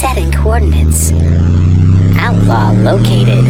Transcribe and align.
Setting 0.00 0.32
coordinates. 0.32 1.12
Outlaw 2.16 2.72
located. 2.72 3.44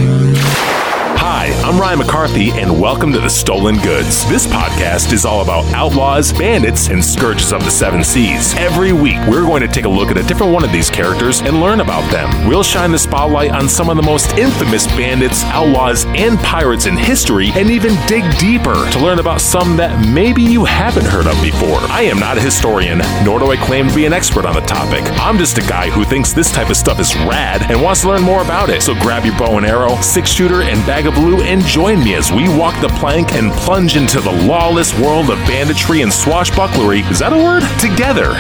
I'm 1.71 1.79
Ryan 1.79 2.01
McCarthy, 2.01 2.51
and 2.51 2.81
welcome 2.81 3.13
to 3.13 3.21
The 3.21 3.31
Stolen 3.31 3.77
Goods. 3.77 4.29
This 4.29 4.45
podcast 4.45 5.13
is 5.13 5.25
all 5.25 5.41
about 5.41 5.65
outlaws, 5.67 6.33
bandits, 6.33 6.89
and 6.89 7.03
scourges 7.03 7.53
of 7.53 7.63
the 7.63 7.71
seven 7.71 8.03
seas. 8.03 8.57
Every 8.57 8.93
week, 8.93 9.19
we're 9.29 9.47
going 9.47 9.63
to 9.63 9.69
take 9.69 9.85
a 9.85 9.89
look 9.89 10.11
at 10.11 10.19
a 10.19 10.25
different 10.25 10.53
one 10.53 10.65
of 10.65 10.73
these 10.73 10.91
characters 10.91 11.43
and 11.43 11.61
learn 11.61 11.81
about 11.81 12.11
them. 12.11 12.49
We'll 12.49 12.65
shine 12.65 12.91
the 12.91 12.99
spotlight 12.99 13.53
on 13.53 13.69
some 13.69 13.89
of 13.89 13.97
the 13.97 14.03
most 14.03 14.37
infamous 14.37 14.89
bandits, 14.89 15.45
outlaws, 15.45 16.07
and 16.07 16.41
pirates 16.41 16.87
in 16.87 16.97
history, 16.97 17.51
and 17.55 17.71
even 17.71 17.95
dig 18.09 18.25
deeper 18.41 18.91
to 18.91 18.99
learn 18.99 19.21
about 19.21 19.41
some 19.41 19.77
that 19.77 20.09
maybe 20.13 20.43
you 20.43 20.65
haven't 20.65 21.07
heard 21.07 21.29
of 21.29 21.41
before. 21.41 21.79
I 21.83 22.03
am 22.03 22.19
not 22.19 22.37
a 22.37 22.41
historian, 22.41 22.99
nor 23.25 23.39
do 23.39 23.53
I 23.53 23.57
claim 23.57 23.89
to 23.89 23.95
be 23.95 24.07
an 24.07 24.13
expert 24.13 24.45
on 24.45 24.57
the 24.57 24.61
topic. 24.63 25.05
I'm 25.21 25.39
just 25.39 25.59
a 25.59 25.63
guy 25.63 25.89
who 25.89 26.03
thinks 26.03 26.33
this 26.33 26.51
type 26.51 26.69
of 26.69 26.77
stuff 26.77 26.99
is 26.99 27.15
rad 27.15 27.71
and 27.71 27.81
wants 27.81 28.01
to 28.01 28.09
learn 28.09 28.23
more 28.23 28.43
about 28.43 28.71
it. 28.71 28.83
So 28.83 28.93
grab 28.95 29.25
your 29.25 29.39
bow 29.39 29.57
and 29.57 29.65
arrow, 29.65 29.95
six 30.01 30.31
shooter, 30.31 30.63
and 30.63 30.85
bag 30.85 31.07
of 31.07 31.15
blue 31.15 31.41
and 31.43 31.60
join 31.61 32.03
me 32.03 32.15
as 32.15 32.33
we 32.33 32.49
walk 32.59 32.81
the 32.81 32.89
plank 32.99 33.33
and 33.33 33.53
plunge 33.53 33.97
into 33.97 34.21
the 34.21 34.33
lawless 34.47 34.93
world 34.99 35.31
of 35.31 35.39
banditry 35.47 36.03
and 36.03 36.11
swashbucklery. 36.11 37.09
Is 37.11 37.19
that 37.21 37.33
a 37.33 37.37
word? 37.37 37.63
Together. 37.81 38.37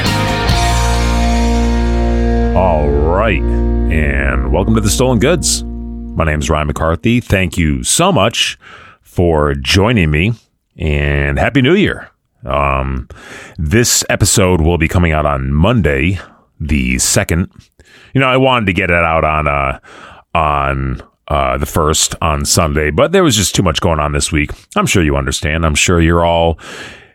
All 2.58 2.88
right. 2.88 3.42
And 3.42 4.52
welcome 4.52 4.74
to 4.74 4.80
the 4.80 4.90
Stolen 4.90 5.18
Goods. 5.18 5.62
My 5.64 6.24
name 6.24 6.40
is 6.40 6.50
Ryan 6.50 6.66
McCarthy. 6.66 7.20
Thank 7.20 7.56
you 7.56 7.82
so 7.84 8.12
much 8.12 8.58
for 9.00 9.54
joining 9.54 10.10
me 10.10 10.32
and 10.76 11.38
Happy 11.38 11.62
New 11.62 11.74
Year. 11.74 12.10
Um, 12.44 13.08
this 13.58 14.04
episode 14.08 14.60
will 14.60 14.78
be 14.78 14.88
coming 14.88 15.12
out 15.12 15.26
on 15.26 15.52
Monday, 15.52 16.18
the 16.58 16.96
2nd. 16.96 17.50
You 18.14 18.20
know, 18.20 18.28
I 18.28 18.36
wanted 18.36 18.66
to 18.66 18.72
get 18.72 18.90
it 18.90 18.96
out 18.96 19.24
on, 19.24 19.46
uh, 19.46 19.78
on 20.34 21.02
uh, 21.30 21.56
the 21.56 21.66
first 21.66 22.16
on 22.20 22.44
Sunday, 22.44 22.90
but 22.90 23.12
there 23.12 23.22
was 23.22 23.36
just 23.36 23.54
too 23.54 23.62
much 23.62 23.80
going 23.80 24.00
on 24.00 24.10
this 24.12 24.32
week. 24.32 24.50
I'm 24.74 24.86
sure 24.86 25.02
you 25.02 25.16
understand. 25.16 25.64
I'm 25.64 25.76
sure 25.76 26.00
you're 26.00 26.24
all 26.24 26.58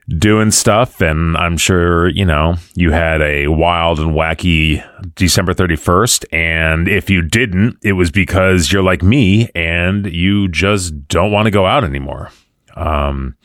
doing 0.07 0.52
stuff, 0.52 1.02
and 1.02 1.35
I'm 1.35 1.57
sure 1.57 2.07
you 2.07 2.23
know 2.23 2.55
you 2.75 2.91
had 2.91 3.22
a 3.22 3.47
wild 3.47 3.99
and 3.99 4.11
wacky 4.11 4.83
December 5.16 5.53
31st. 5.53 6.25
And 6.31 6.88
if 6.88 7.09
you 7.09 7.22
didn't, 7.22 7.77
it 7.81 7.94
was 7.94 8.09
because 8.09 8.72
you're 8.72 8.81
like 8.81 9.03
me 9.03 9.49
and 9.53 10.05
you 10.05 10.47
just 10.47 11.09
don't 11.09 11.33
want 11.33 11.47
to 11.47 11.52
go 11.52 11.66
out 11.66 11.83
anymore. 11.83 12.31
Um, 12.75 13.35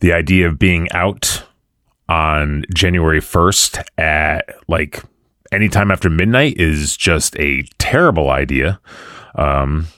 the 0.00 0.12
idea 0.12 0.48
of 0.48 0.58
being 0.58 0.90
out 0.90 1.44
on 2.08 2.64
January 2.74 3.20
1st 3.20 3.84
at 3.98 4.48
like 4.66 5.02
anytime 5.52 5.92
after 5.92 6.10
midnight 6.10 6.58
is 6.58 6.96
just 6.96 7.38
a 7.38 7.62
terrible 7.78 8.30
idea. 8.30 8.80
Um, 9.34 9.88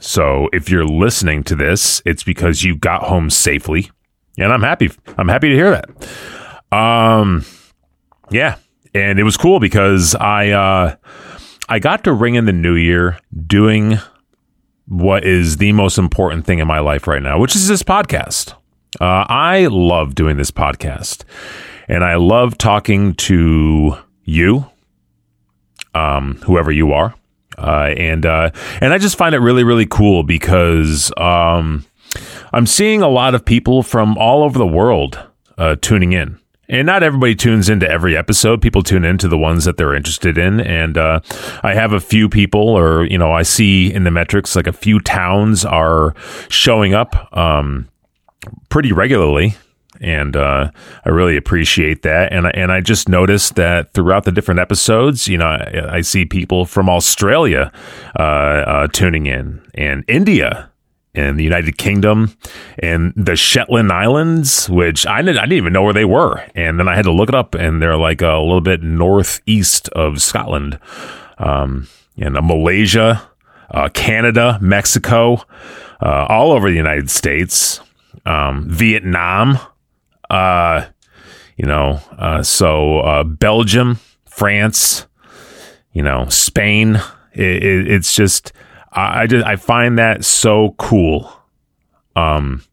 so 0.00 0.48
if 0.52 0.68
you're 0.68 0.86
listening 0.86 1.44
to 1.44 1.54
this, 1.54 2.02
it's 2.04 2.22
because 2.22 2.62
you 2.62 2.76
got 2.76 3.04
home 3.04 3.30
safely, 3.30 3.90
and 4.38 4.52
I'm 4.52 4.62
happy. 4.62 4.90
I'm 5.16 5.28
happy 5.28 5.48
to 5.48 5.54
hear 5.54 5.70
that. 5.70 6.76
Um, 6.76 7.44
yeah, 8.30 8.56
and 8.94 9.18
it 9.18 9.22
was 9.22 9.36
cool 9.36 9.60
because 9.60 10.14
I 10.14 10.50
uh, 10.50 10.96
I 11.68 11.78
got 11.78 12.04
to 12.04 12.12
ring 12.12 12.34
in 12.34 12.44
the 12.44 12.52
new 12.52 12.74
year 12.74 13.18
doing 13.46 13.98
what 14.86 15.24
is 15.24 15.56
the 15.56 15.72
most 15.72 15.96
important 15.98 16.44
thing 16.44 16.58
in 16.58 16.66
my 16.66 16.80
life 16.80 17.06
right 17.06 17.22
now, 17.22 17.38
which 17.38 17.56
is 17.56 17.68
this 17.68 17.82
podcast. 17.82 18.54
Uh, 19.00 19.24
I 19.28 19.66
love 19.70 20.14
doing 20.14 20.36
this 20.36 20.50
podcast, 20.50 21.24
and 21.88 22.04
I 22.04 22.16
love 22.16 22.58
talking 22.58 23.14
to 23.14 23.96
you, 24.24 24.70
um, 25.94 26.36
whoever 26.44 26.70
you 26.70 26.92
are. 26.92 27.14
Uh, 27.58 27.94
and 27.96 28.26
uh, 28.26 28.50
and 28.80 28.92
I 28.92 28.98
just 28.98 29.16
find 29.16 29.34
it 29.34 29.38
really 29.38 29.64
really 29.64 29.86
cool 29.86 30.22
because 30.22 31.12
um, 31.16 31.84
I'm 32.52 32.66
seeing 32.66 33.02
a 33.02 33.08
lot 33.08 33.34
of 33.34 33.44
people 33.44 33.82
from 33.82 34.16
all 34.18 34.42
over 34.42 34.58
the 34.58 34.66
world 34.66 35.18
uh, 35.58 35.76
tuning 35.80 36.12
in. 36.12 36.38
And 36.66 36.86
not 36.86 37.02
everybody 37.02 37.34
tunes 37.34 37.68
into 37.68 37.88
every 37.88 38.16
episode. 38.16 38.62
People 38.62 38.82
tune 38.82 39.04
into 39.04 39.28
the 39.28 39.36
ones 39.36 39.66
that 39.66 39.76
they're 39.76 39.94
interested 39.94 40.38
in. 40.38 40.60
And 40.60 40.96
uh, 40.96 41.20
I 41.62 41.74
have 41.74 41.92
a 41.92 42.00
few 42.00 42.28
people, 42.28 42.70
or, 42.70 43.04
you 43.04 43.18
know, 43.18 43.32
I 43.32 43.42
see 43.42 43.92
in 43.92 44.04
the 44.04 44.10
metrics 44.10 44.56
like 44.56 44.66
a 44.66 44.72
few 44.72 44.98
towns 44.98 45.66
are 45.66 46.14
showing 46.48 46.94
up 46.94 47.28
um, 47.36 47.86
pretty 48.70 48.92
regularly 48.92 49.56
and 50.00 50.36
uh, 50.36 50.70
I 51.04 51.08
really 51.08 51.36
appreciate 51.36 52.02
that. 52.02 52.32
And 52.32 52.46
I, 52.46 52.50
and 52.50 52.72
I 52.72 52.80
just 52.80 53.08
noticed 53.08 53.54
that 53.56 53.92
throughout 53.92 54.24
the 54.24 54.32
different 54.32 54.60
episodes, 54.60 55.28
you 55.28 55.38
know, 55.38 55.46
I, 55.46 55.96
I 55.96 56.00
see 56.00 56.24
people 56.24 56.64
from 56.64 56.88
Australia 56.88 57.72
uh, 58.18 58.22
uh, 58.22 58.86
tuning 58.88 59.26
in, 59.26 59.60
and 59.74 60.04
India, 60.08 60.70
and 61.14 61.38
the 61.38 61.44
United 61.44 61.78
Kingdom, 61.78 62.36
and 62.78 63.12
the 63.16 63.36
Shetland 63.36 63.92
Islands, 63.92 64.68
which 64.68 65.06
I 65.06 65.22
didn't 65.22 65.38
I 65.38 65.42
didn't 65.42 65.58
even 65.58 65.72
know 65.72 65.82
where 65.82 65.92
they 65.92 66.04
were, 66.04 66.44
and 66.54 66.78
then 66.78 66.88
I 66.88 66.96
had 66.96 67.04
to 67.04 67.12
look 67.12 67.28
it 67.28 67.34
up, 67.34 67.54
and 67.54 67.80
they're 67.80 67.96
like 67.96 68.20
a 68.20 68.38
little 68.38 68.60
bit 68.60 68.82
northeast 68.82 69.88
of 69.90 70.20
Scotland, 70.20 70.78
um, 71.38 71.86
and 72.18 72.34
Malaysia, 72.34 73.28
uh, 73.70 73.88
Canada, 73.90 74.58
Mexico, 74.60 75.34
uh, 76.02 76.26
all 76.28 76.52
over 76.52 76.68
the 76.68 76.76
United 76.76 77.10
States. 77.10 77.80
Um, 78.26 78.64
Vietnam, 78.70 79.58
uh, 80.30 80.86
you 81.56 81.66
know, 81.66 82.00
uh, 82.18 82.42
so 82.42 83.00
uh, 83.00 83.24
Belgium, 83.24 84.00
France, 84.26 85.06
you 85.92 86.02
know, 86.02 86.26
Spain. 86.28 86.96
It, 87.32 87.64
it, 87.64 87.90
it's 87.90 88.14
just 88.14 88.52
I, 88.92 89.22
I 89.22 89.26
just 89.26 89.46
I 89.46 89.56
find 89.56 89.98
that 89.98 90.24
so 90.24 90.74
cool. 90.78 91.32
Um, 92.16 92.64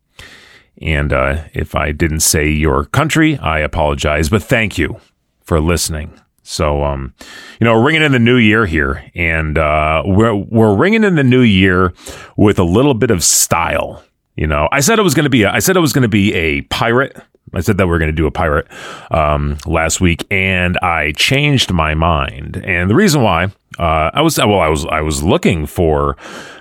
and 0.81 1.13
uh, 1.13 1.43
if 1.53 1.75
I 1.75 1.91
didn't 1.91 2.21
say 2.21 2.49
your 2.49 2.85
country, 2.85 3.37
I 3.37 3.59
apologize, 3.59 4.29
but 4.29 4.41
thank 4.41 4.77
you 4.77 4.99
for 5.41 5.59
listening. 5.59 6.19
So, 6.43 6.83
um, 6.83 7.13
you 7.59 7.65
know, 7.65 7.81
ringing 7.81 8.01
in 8.01 8.11
the 8.11 8.19
new 8.19 8.37
year 8.37 8.65
here, 8.65 9.09
and 9.13 9.57
uh, 9.57 10.01
we're 10.05 10.33
we're 10.35 10.75
ringing 10.75 11.03
in 11.03 11.15
the 11.15 11.23
new 11.23 11.41
year 11.41 11.93
with 12.35 12.57
a 12.57 12.63
little 12.63 12.95
bit 12.95 13.11
of 13.11 13.23
style. 13.23 14.03
You 14.35 14.47
know, 14.47 14.67
I 14.71 14.79
said 14.79 14.97
it 14.97 15.03
was 15.03 15.13
going 15.13 15.25
to 15.25 15.29
be 15.29 15.43
a, 15.43 15.51
I 15.51 15.59
said 15.59 15.77
it 15.77 15.81
was 15.81 15.93
going 15.93 16.01
to 16.01 16.09
be 16.09 16.33
a 16.33 16.61
pirate 16.63 17.15
I 17.53 17.61
said 17.61 17.77
that 17.77 17.87
we 17.87 17.93
are 17.93 17.99
going 17.99 18.11
to 18.11 18.15
do 18.15 18.27
a 18.27 18.31
pirate 18.31 18.67
um, 19.11 19.57
last 19.65 19.99
week, 19.99 20.25
and 20.31 20.77
I 20.79 21.11
changed 21.13 21.71
my 21.71 21.95
mind. 21.95 22.61
And 22.63 22.89
the 22.89 22.95
reason 22.95 23.21
why 23.21 23.45
uh, 23.77 24.11
I 24.13 24.21
was 24.21 24.37
well, 24.37 24.59
I 24.59 24.69
was 24.69 24.85
I 24.85 25.01
was 25.01 25.23
looking 25.23 25.65
for 25.65 26.17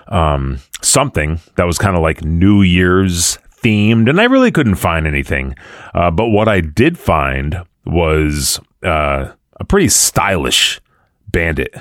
um, 0.09 0.59
something 0.83 1.41
that 1.57 1.65
was 1.65 1.79
kind 1.79 1.97
of 1.97 2.03
like 2.03 2.25
New 2.25 2.63
Year's 2.63 3.39
themed, 3.63 4.09
and 4.09 4.21
I 4.21 4.25
really 4.25 4.51
couldn't 4.51 4.77
find 4.77 5.07
anything. 5.07 5.55
Uh, 5.95 6.11
but 6.11 6.29
what 6.29 6.49
I 6.49 6.61
did 6.61 6.99
find 6.99 7.63
was 7.85 8.61
uh, 8.83 9.31
a 9.59 9.65
pretty 9.65 9.89
stylish 9.89 10.81
bandit, 11.29 11.75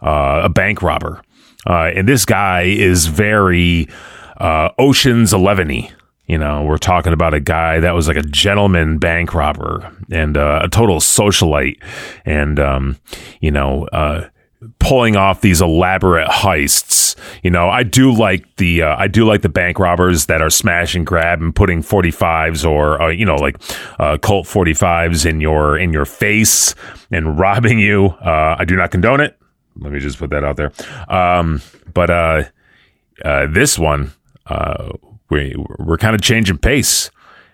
uh, 0.00 0.42
a 0.44 0.48
bank 0.48 0.82
robber, 0.82 1.22
uh, 1.66 1.90
and 1.94 2.08
this 2.08 2.24
guy 2.24 2.62
is 2.62 3.06
very 3.06 3.88
uh, 4.38 4.70
Ocean's 4.78 5.32
Eleven-y. 5.32 5.92
You 6.26 6.38
know, 6.38 6.64
we're 6.64 6.78
talking 6.78 7.12
about 7.12 7.34
a 7.34 7.40
guy 7.40 7.80
that 7.80 7.94
was 7.94 8.08
like 8.08 8.16
a 8.16 8.22
gentleman 8.22 8.98
bank 8.98 9.34
robber 9.34 9.94
and 10.10 10.36
uh, 10.36 10.60
a 10.62 10.68
total 10.68 10.98
socialite, 10.98 11.82
and 12.24 12.58
um, 12.58 12.96
you 13.40 13.50
know, 13.50 13.86
uh, 13.88 14.28
pulling 14.78 15.16
off 15.16 15.40
these 15.40 15.60
elaborate 15.60 16.28
heists. 16.28 17.16
You 17.42 17.50
know, 17.50 17.68
I 17.68 17.82
do 17.82 18.12
like 18.12 18.56
the 18.56 18.82
uh, 18.82 18.96
I 18.96 19.08
do 19.08 19.24
like 19.24 19.42
the 19.42 19.48
bank 19.48 19.78
robbers 19.78 20.26
that 20.26 20.40
are 20.40 20.50
smash 20.50 20.94
and 20.94 21.06
grab 21.06 21.40
and 21.40 21.54
putting 21.54 21.82
45s 21.82 22.68
or 22.68 23.00
uh, 23.00 23.08
you 23.08 23.26
know 23.26 23.36
like 23.36 23.56
uh, 23.98 24.18
Colt 24.18 24.46
45s 24.46 25.26
in 25.26 25.40
your 25.40 25.78
in 25.78 25.92
your 25.92 26.04
face 26.06 26.74
and 27.10 27.38
robbing 27.38 27.78
you. 27.78 28.06
Uh, 28.06 28.56
I 28.58 28.64
do 28.64 28.76
not 28.76 28.90
condone 28.90 29.20
it. 29.20 29.38
Let 29.76 29.92
me 29.92 29.98
just 29.98 30.18
put 30.18 30.30
that 30.30 30.44
out 30.44 30.56
there. 30.56 30.72
Um, 31.08 31.60
but 31.92 32.10
uh, 32.10 32.44
uh, 33.24 33.46
this 33.46 33.78
one 33.78 34.12
we 35.30 35.54
we're 35.78 35.96
kind 35.96 36.14
of 36.14 36.20
changing 36.20 36.58
pace, 36.58 37.10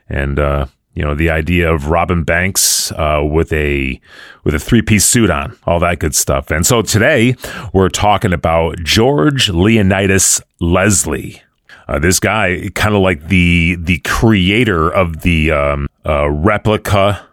and 0.09 0.39
uh, 0.39 0.67
you 0.95 1.03
know 1.03 1.15
the 1.15 1.31
idea 1.31 1.73
of 1.73 1.89
Robin 1.89 2.25
Banks 2.25 2.93
uh, 2.93 3.23
with 3.23 3.53
a 3.53 4.01
with 4.45 4.55
a 4.55 4.59
three 4.59 4.83
piece 4.83 5.05
suit 5.05 5.31
on, 5.31 5.57
all 5.65 5.81
that 5.81 5.99
good 5.99 6.15
stuff. 6.15 6.51
And 6.51 6.67
so 6.67 6.83
today 6.83 7.37
we're 7.73 7.89
talking 7.89 8.33
about 8.33 8.79
George 8.83 9.49
Leonidas 9.49 10.41
Leslie. 10.61 11.43
Uh, 11.89 11.99
this 11.99 12.21
guy, 12.21 12.69
kind 12.75 12.95
of 12.95 13.03
like 13.03 13.29
the 13.29 13.77
the 13.79 13.99
creator 13.99 14.89
of 14.91 15.23
the 15.23 15.51
um, 15.51 15.89
uh, 16.07 16.31
replica 16.31 17.27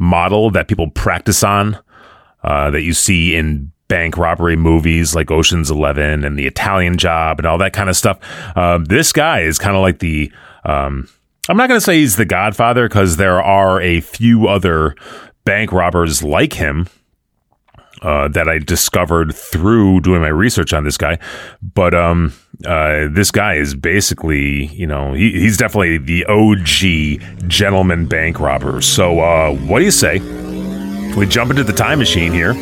model 0.00 0.50
that 0.50 0.68
people 0.68 0.90
practice 0.90 1.42
on, 1.42 1.78
uh, 2.42 2.70
that 2.70 2.82
you 2.82 2.92
see 2.92 3.34
in 3.34 3.70
bank 3.92 4.16
robbery 4.16 4.56
movies 4.56 5.14
like 5.14 5.30
Ocean's 5.30 5.70
Eleven 5.70 6.24
and 6.24 6.38
The 6.38 6.46
Italian 6.46 6.96
Job 6.96 7.38
and 7.38 7.46
all 7.46 7.58
that 7.58 7.74
kind 7.74 7.90
of 7.90 7.96
stuff. 7.96 8.18
Um, 8.56 8.86
this 8.86 9.12
guy 9.12 9.40
is 9.40 9.58
kind 9.58 9.76
of 9.76 9.82
like 9.82 9.98
the. 9.98 10.32
Um, 10.64 11.10
I'm 11.50 11.58
not 11.58 11.68
going 11.68 11.78
to 11.78 11.84
say 11.84 11.98
he's 11.98 12.16
the 12.16 12.24
Godfather 12.24 12.88
because 12.88 13.18
there 13.18 13.42
are 13.42 13.82
a 13.82 14.00
few 14.00 14.48
other 14.48 14.96
bank 15.44 15.72
robbers 15.72 16.22
like 16.22 16.54
him. 16.54 16.88
uh, 18.02 18.28
that 18.28 18.48
I 18.48 18.58
discovered 18.58 19.34
through 19.34 20.00
doing 20.00 20.22
my 20.22 20.28
research 20.28 20.72
on 20.72 20.84
this 20.84 20.96
guy. 20.96 21.18
But 21.62 21.94
um, 21.94 22.32
uh, 22.66 23.08
this 23.10 23.30
guy 23.30 23.54
is 23.54 23.74
basically, 23.74 24.66
you 24.66 24.86
know, 24.86 25.12
he, 25.12 25.32
he's 25.32 25.56
definitely 25.56 25.98
the 25.98 26.24
OG 26.26 27.48
gentleman 27.48 28.06
bank 28.06 28.40
robber. 28.40 28.80
So, 28.80 29.20
uh, 29.20 29.54
what 29.54 29.78
do 29.78 29.84
you 29.84 29.90
say? 29.92 30.18
We 31.16 31.26
jump 31.26 31.50
into 31.50 31.64
the 31.64 31.72
time 31.72 31.98
machine 31.98 32.32
here 32.32 32.52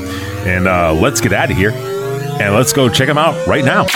and 0.47 0.67
uh, 0.67 0.93
let's 0.93 1.20
get 1.20 1.32
out 1.32 1.50
of 1.50 1.56
here 1.56 1.70
and 1.73 2.55
let's 2.55 2.73
go 2.73 2.88
check 2.88 3.06
them 3.06 3.19
out 3.19 3.47
right 3.47 3.64
now. 3.64 3.87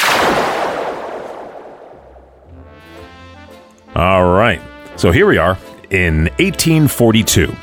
All 3.97 4.25
right. 4.25 4.61
So 4.97 5.11
here 5.11 5.27
we 5.27 5.39
are 5.39 5.59
in 5.91 6.25
1842. 6.39 7.55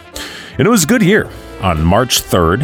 And 0.58 0.68
it 0.68 0.70
was 0.70 0.84
a 0.84 0.88
good 0.88 1.02
year. 1.02 1.30
On 1.62 1.84
March 1.84 2.22
3rd, 2.22 2.60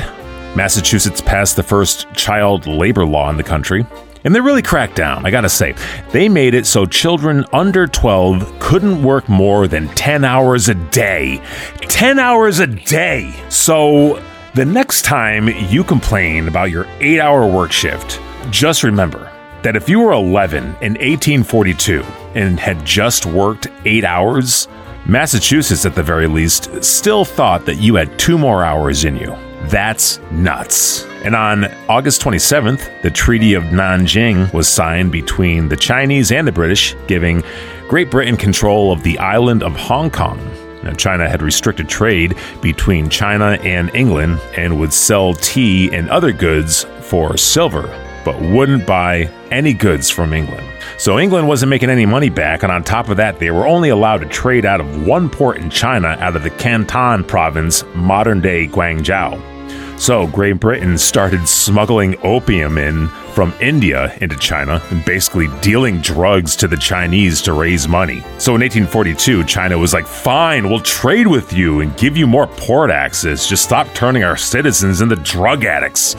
Massachusetts 0.56 1.22
passed 1.22 1.56
the 1.56 1.64
first 1.64 2.12
child 2.14 2.66
labor 2.66 3.06
law 3.06 3.30
in 3.30 3.38
the 3.38 3.44
country. 3.44 3.86
And 4.28 4.36
they 4.36 4.42
really 4.42 4.62
cracked 4.62 4.98
down, 4.98 5.26
I 5.26 5.32
gotta 5.32 5.48
say. 5.48 5.74
They 6.12 6.28
made 6.28 6.54
it 6.54 6.66
so 6.66 6.86
children 6.86 7.46
under 7.54 7.88
12 7.88 8.60
couldn't 8.60 9.02
work 9.02 9.30
more 9.30 9.70
than 9.70 9.88
10 9.96 10.26
hours 10.26 10.68
a 10.68 10.74
day. 10.74 11.42
10 11.80 12.20
hours 12.20 12.60
a 12.60 12.68
day! 12.68 13.34
So 13.48 14.22
the 14.54 14.66
next 14.66 15.04
time 15.04 15.48
you 15.48 15.82
complain 15.82 16.50
about 16.50 16.72
your 16.72 16.88
eight 17.00 17.22
hour 17.22 17.48
work 17.48 17.72
shift, 17.72 18.20
just 18.50 18.84
remember 18.84 19.32
that 19.62 19.78
if 19.78 19.88
you 19.88 20.02
were 20.02 20.12
11 20.12 20.62
in 20.82 20.96
1842 20.96 22.04
and 22.36 22.60
had 22.60 22.86
just 22.86 23.26
worked 23.26 23.68
eight 23.86 24.04
hours, 24.04 24.68
Massachusetts, 25.06 25.86
at 25.86 25.96
the 25.96 26.04
very 26.04 26.28
least, 26.28 26.84
still 26.84 27.24
thought 27.24 27.66
that 27.66 27.76
you 27.76 27.96
had 27.96 28.20
two 28.20 28.38
more 28.38 28.66
hours 28.66 29.06
in 29.06 29.16
you. 29.16 29.34
That's 29.70 30.20
nuts. 30.32 31.06
And 31.28 31.36
on 31.36 31.66
August 31.90 32.22
27th, 32.22 33.02
the 33.02 33.12
Treaty 33.12 33.54
of 33.54 33.64
Nanjing 33.66 34.54
was 34.54 34.66
signed 34.66 35.12
between 35.12 35.68
the 35.68 35.76
Chinese 35.76 36.32
and 36.32 36.48
the 36.48 36.54
British, 36.54 36.96
giving 37.06 37.44
Great 37.90 38.10
Britain 38.10 38.38
control 38.38 38.94
of 38.94 39.04
the 39.04 39.20
island 39.20 39.62
of 39.62 39.76
Hong 39.76 40.10
Kong. 40.10 40.40
Now, 40.84 40.94
China 40.94 41.28
had 41.28 41.42
restricted 41.42 41.90
trade 41.90 42.38
between 42.62 43.10
China 43.10 43.60
and 43.62 43.94
England 43.94 44.40
and 44.56 44.80
would 44.80 44.94
sell 44.94 45.34
tea 45.34 45.94
and 45.94 46.10
other 46.10 46.32
goods 46.32 46.86
for 47.02 47.36
silver, 47.36 47.88
but 48.24 48.40
wouldn't 48.40 48.88
buy 48.88 49.30
any 49.52 49.74
goods 49.74 50.10
from 50.10 50.32
England. 50.32 50.66
So 50.98 51.20
England 51.20 51.50
wasn't 51.50 51.72
making 51.72 51.90
any 51.90 52.06
money 52.06 52.30
back, 52.30 52.64
and 52.64 52.72
on 52.72 52.86
top 52.86 53.10
of 53.10 53.18
that, 53.18 53.38
they 53.38 53.52
were 53.52 53.68
only 53.68 53.90
allowed 53.90 54.20
to 54.20 54.28
trade 54.28 54.64
out 54.64 54.80
of 54.80 55.06
one 55.06 55.30
port 55.30 55.58
in 55.58 55.70
China 55.70 56.16
out 56.22 56.38
of 56.38 56.44
the 56.44 56.52
Canton 56.52 57.26
province, 57.26 57.84
modern 57.96 58.40
day 58.40 58.66
Guangzhou. 58.66 59.57
So 59.98 60.28
Great 60.28 60.60
Britain 60.60 60.96
started 60.96 61.50
smuggling 61.50 62.16
opium 62.24 62.78
in 62.78 63.08
from 63.34 63.52
India 63.60 64.16
into 64.22 64.38
China 64.38 64.82
and 64.92 65.04
basically 65.04 65.48
dealing 65.62 66.02
drugs 66.02 66.56
to 66.58 66.68
the 66.68 66.78
Chinese 66.78 67.42
to 67.42 67.54
raise 67.54 67.88
money. 67.88 68.20
So 68.38 68.54
in 68.54 68.62
1842, 68.62 69.44
China 69.46 69.78
was 69.78 69.94
like, 69.94 70.06
fine, 70.06 70.70
we'll 70.70 70.82
trade 70.82 71.26
with 71.26 71.52
you 71.52 71.82
and 71.82 71.98
give 71.98 72.16
you 72.16 72.28
more 72.28 72.46
port 72.46 72.92
access. 72.92 73.50
Just 73.50 73.64
stop 73.64 73.92
turning 73.96 74.24
our 74.24 74.38
citizens 74.38 75.02
into 75.02 75.16
drug 75.16 75.66
addicts. 75.66 76.16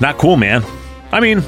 Not 0.00 0.16
cool, 0.16 0.36
man. 0.36 0.64
I 1.12 1.20
mean, 1.20 1.42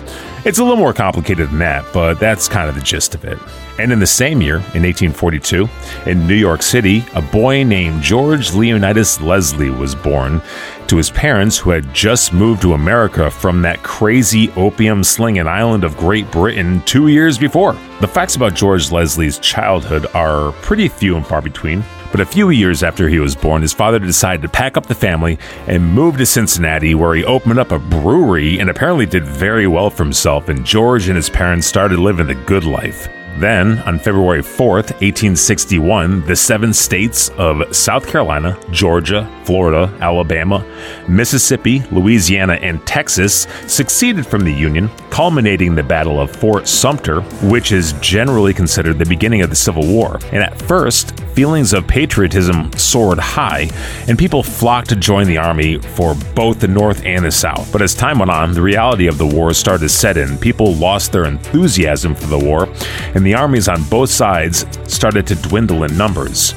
it's 0.44 0.58
a 0.58 0.62
little 0.62 0.78
more 0.78 0.94
complicated 0.94 1.50
than 1.50 1.58
that, 1.58 1.84
but 1.92 2.14
that's 2.14 2.48
kind 2.48 2.68
of 2.68 2.74
the 2.74 2.80
gist 2.80 3.14
of 3.14 3.24
it. 3.24 3.38
And 3.78 3.92
in 3.92 3.98
the 3.98 4.06
same 4.06 4.40
year, 4.40 4.56
in 4.56 4.82
1842, 4.82 5.68
in 6.06 6.26
New 6.26 6.34
York 6.34 6.62
City, 6.62 7.04
a 7.14 7.20
boy 7.20 7.62
named 7.62 8.02
George 8.02 8.52
Leonidas 8.54 9.20
Leslie 9.20 9.70
was 9.70 9.94
born 9.94 10.40
to 10.90 10.96
his 10.96 11.10
parents 11.10 11.56
who 11.56 11.70
had 11.70 11.94
just 11.94 12.32
moved 12.32 12.62
to 12.62 12.74
America 12.74 13.30
from 13.30 13.62
that 13.62 13.80
crazy 13.84 14.50
opium 14.56 15.04
slinging 15.04 15.46
island 15.46 15.84
of 15.84 15.96
Great 15.96 16.28
Britain 16.32 16.82
two 16.84 17.06
years 17.06 17.38
before. 17.38 17.74
The 18.00 18.08
facts 18.08 18.34
about 18.34 18.54
George 18.54 18.90
Leslie's 18.90 19.38
childhood 19.38 20.06
are 20.14 20.50
pretty 20.62 20.88
few 20.88 21.16
and 21.16 21.24
far 21.24 21.40
between. 21.40 21.84
But 22.10 22.18
a 22.18 22.26
few 22.26 22.50
years 22.50 22.82
after 22.82 23.08
he 23.08 23.20
was 23.20 23.36
born, 23.36 23.62
his 23.62 23.72
father 23.72 24.00
decided 24.00 24.42
to 24.42 24.48
pack 24.48 24.76
up 24.76 24.86
the 24.86 24.96
family 24.96 25.38
and 25.68 25.94
move 25.94 26.16
to 26.16 26.26
Cincinnati, 26.26 26.96
where 26.96 27.14
he 27.14 27.24
opened 27.24 27.60
up 27.60 27.70
a 27.70 27.78
brewery 27.78 28.58
and 28.58 28.68
apparently 28.68 29.06
did 29.06 29.24
very 29.24 29.68
well 29.68 29.90
for 29.90 30.02
himself. 30.02 30.48
And 30.48 30.66
George 30.66 31.06
and 31.06 31.14
his 31.14 31.30
parents 31.30 31.68
started 31.68 32.00
living 32.00 32.26
the 32.26 32.34
good 32.34 32.64
life. 32.64 33.08
Then, 33.38 33.78
on 33.80 33.98
February 33.98 34.42
4th, 34.42 34.92
1861, 35.00 36.26
the 36.26 36.36
seven 36.36 36.72
states 36.72 37.30
of 37.30 37.74
South 37.74 38.06
Carolina, 38.06 38.58
Georgia, 38.70 39.26
Florida, 39.44 39.92
Alabama, 40.00 40.64
Mississippi, 41.08 41.80
Louisiana, 41.90 42.54
and 42.54 42.84
Texas 42.86 43.46
seceded 43.66 44.26
from 44.26 44.44
the 44.44 44.52
Union, 44.52 44.90
culminating 45.10 45.74
the 45.74 45.82
Battle 45.82 46.20
of 46.20 46.30
Fort 46.30 46.68
Sumter, 46.68 47.22
which 47.48 47.72
is 47.72 47.94
generally 47.94 48.52
considered 48.52 48.98
the 48.98 49.06
beginning 49.06 49.42
of 49.42 49.50
the 49.50 49.56
Civil 49.56 49.86
War. 49.86 50.18
And 50.32 50.42
at 50.42 50.60
first, 50.60 51.14
feelings 51.34 51.72
of 51.72 51.86
patriotism 51.86 52.72
soared 52.72 53.18
high, 53.18 53.68
and 54.08 54.18
people 54.18 54.42
flocked 54.42 54.88
to 54.90 54.96
join 54.96 55.26
the 55.26 55.38
Army 55.38 55.78
for 55.78 56.14
both 56.34 56.60
the 56.60 56.68
North 56.68 57.04
and 57.04 57.24
the 57.24 57.30
South. 57.30 57.70
But 57.72 57.82
as 57.82 57.94
time 57.94 58.18
went 58.18 58.30
on, 58.30 58.52
the 58.52 58.62
reality 58.62 59.06
of 59.06 59.18
the 59.18 59.26
war 59.26 59.52
started 59.52 59.84
to 59.84 59.88
set 59.88 60.16
in. 60.16 60.38
People 60.38 60.74
lost 60.74 61.12
their 61.12 61.24
enthusiasm 61.24 62.14
for 62.14 62.26
the 62.26 62.38
war, 62.38 62.68
and 63.14 63.24
the 63.24 63.34
armies 63.34 63.68
on 63.68 63.82
both 63.84 64.10
sides 64.10 64.66
started 64.86 65.26
to 65.26 65.34
dwindle 65.36 65.84
in 65.84 65.96
numbers. 65.96 66.54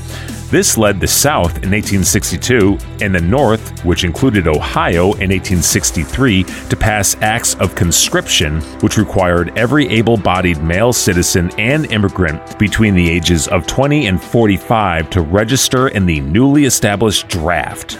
This 0.54 0.78
led 0.78 1.00
the 1.00 1.08
South 1.08 1.64
in 1.64 1.72
1862 1.72 2.78
and 3.02 3.16
the 3.16 3.20
North, 3.20 3.84
which 3.84 4.04
included 4.04 4.48
Ohio 4.48 5.06
in 5.14 5.32
1863, 5.32 6.44
to 6.44 6.76
pass 6.76 7.16
acts 7.22 7.56
of 7.56 7.74
conscription, 7.74 8.62
which 8.82 9.00
required 9.00 9.58
every 9.58 9.90
able 9.90 10.16
bodied 10.16 10.62
male 10.62 10.94
citizen 10.94 11.50
and 11.58 11.92
immigrant 11.92 12.60
between 12.60 12.94
the 12.94 13.10
ages 13.10 13.48
of 13.48 13.66
20 13.66 14.06
and 14.06 14.22
45 14.22 15.10
to 15.10 15.22
register 15.22 15.88
in 15.88 16.06
the 16.06 16.20
newly 16.20 16.66
established 16.66 17.28
draft. 17.30 17.98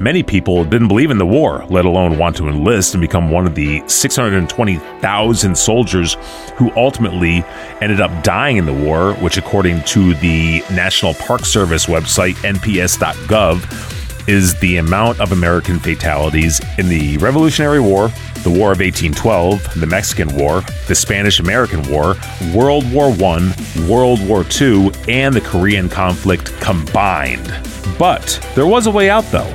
Many 0.00 0.24
people 0.24 0.64
didn't 0.64 0.88
believe 0.88 1.12
in 1.12 1.18
the 1.18 1.26
war, 1.26 1.64
let 1.70 1.84
alone 1.84 2.18
want 2.18 2.36
to 2.36 2.48
enlist 2.48 2.94
and 2.94 3.00
become 3.00 3.30
one 3.30 3.46
of 3.46 3.54
the 3.54 3.82
620,000 3.86 5.56
soldiers 5.56 6.16
who 6.56 6.72
ultimately 6.76 7.44
ended 7.80 8.00
up 8.00 8.24
dying 8.24 8.56
in 8.56 8.66
the 8.66 8.72
war, 8.72 9.14
which, 9.14 9.36
according 9.36 9.82
to 9.84 10.14
the 10.14 10.64
National 10.72 11.14
Park 11.14 11.44
Service 11.44 11.86
website, 11.86 12.34
nps.gov, 12.34 14.28
is 14.28 14.58
the 14.60 14.78
amount 14.78 15.20
of 15.20 15.30
American 15.30 15.78
fatalities 15.78 16.60
in 16.76 16.88
the 16.88 17.16
Revolutionary 17.18 17.80
War, 17.80 18.08
the 18.42 18.50
War 18.50 18.72
of 18.72 18.80
1812, 18.80 19.80
the 19.80 19.86
Mexican 19.86 20.34
War, 20.36 20.62
the 20.88 20.94
Spanish 20.94 21.38
American 21.38 21.82
War, 21.88 22.16
World 22.52 22.90
War 22.92 23.10
I, 23.10 23.54
World 23.88 24.26
War 24.26 24.44
II, 24.60 24.90
and 25.08 25.34
the 25.34 25.40
Korean 25.40 25.88
conflict 25.88 26.52
combined. 26.60 27.54
But 27.96 28.40
there 28.56 28.66
was 28.66 28.86
a 28.86 28.90
way 28.90 29.08
out, 29.08 29.24
though. 29.30 29.54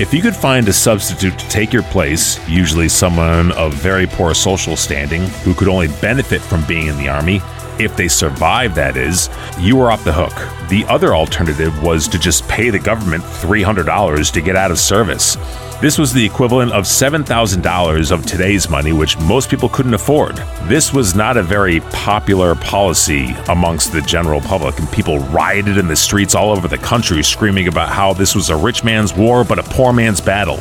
If 0.00 0.14
you 0.14 0.22
could 0.22 0.34
find 0.34 0.66
a 0.68 0.72
substitute 0.72 1.38
to 1.38 1.48
take 1.48 1.72
your 1.72 1.82
place, 1.84 2.40
usually 2.48 2.88
someone 2.88 3.52
of 3.52 3.74
very 3.74 4.06
poor 4.06 4.34
social 4.34 4.74
standing 4.74 5.22
who 5.44 5.54
could 5.54 5.68
only 5.68 5.88
benefit 6.00 6.40
from 6.40 6.64
being 6.66 6.86
in 6.86 6.96
the 6.96 7.08
Army, 7.08 7.40
if 7.84 7.96
they 7.96 8.08
survive, 8.08 8.74
that 8.74 8.96
is, 8.96 9.28
you 9.58 9.76
were 9.76 9.90
off 9.90 10.04
the 10.04 10.12
hook. 10.12 10.34
The 10.68 10.84
other 10.86 11.14
alternative 11.14 11.82
was 11.82 12.08
to 12.08 12.18
just 12.18 12.48
pay 12.48 12.70
the 12.70 12.78
government 12.78 13.22
$300 13.22 14.32
to 14.32 14.40
get 14.40 14.56
out 14.56 14.70
of 14.70 14.78
service. 14.78 15.36
This 15.82 15.98
was 15.98 16.12
the 16.12 16.24
equivalent 16.24 16.70
of 16.70 16.84
$7,000 16.84 18.12
of 18.12 18.24
today's 18.24 18.70
money, 18.70 18.92
which 18.92 19.18
most 19.18 19.50
people 19.50 19.68
couldn't 19.68 19.94
afford. 19.94 20.36
This 20.68 20.92
was 20.92 21.16
not 21.16 21.36
a 21.36 21.42
very 21.42 21.80
popular 21.90 22.54
policy 22.54 23.34
amongst 23.48 23.92
the 23.92 24.00
general 24.02 24.40
public, 24.40 24.78
and 24.78 24.88
people 24.92 25.18
rioted 25.18 25.78
in 25.78 25.88
the 25.88 25.96
streets 25.96 26.36
all 26.36 26.50
over 26.52 26.68
the 26.68 26.78
country 26.78 27.20
screaming 27.24 27.66
about 27.66 27.88
how 27.88 28.12
this 28.12 28.36
was 28.36 28.48
a 28.48 28.56
rich 28.56 28.84
man's 28.84 29.12
war 29.12 29.42
but 29.42 29.58
a 29.58 29.64
poor 29.64 29.92
man's 29.92 30.20
battle. 30.20 30.60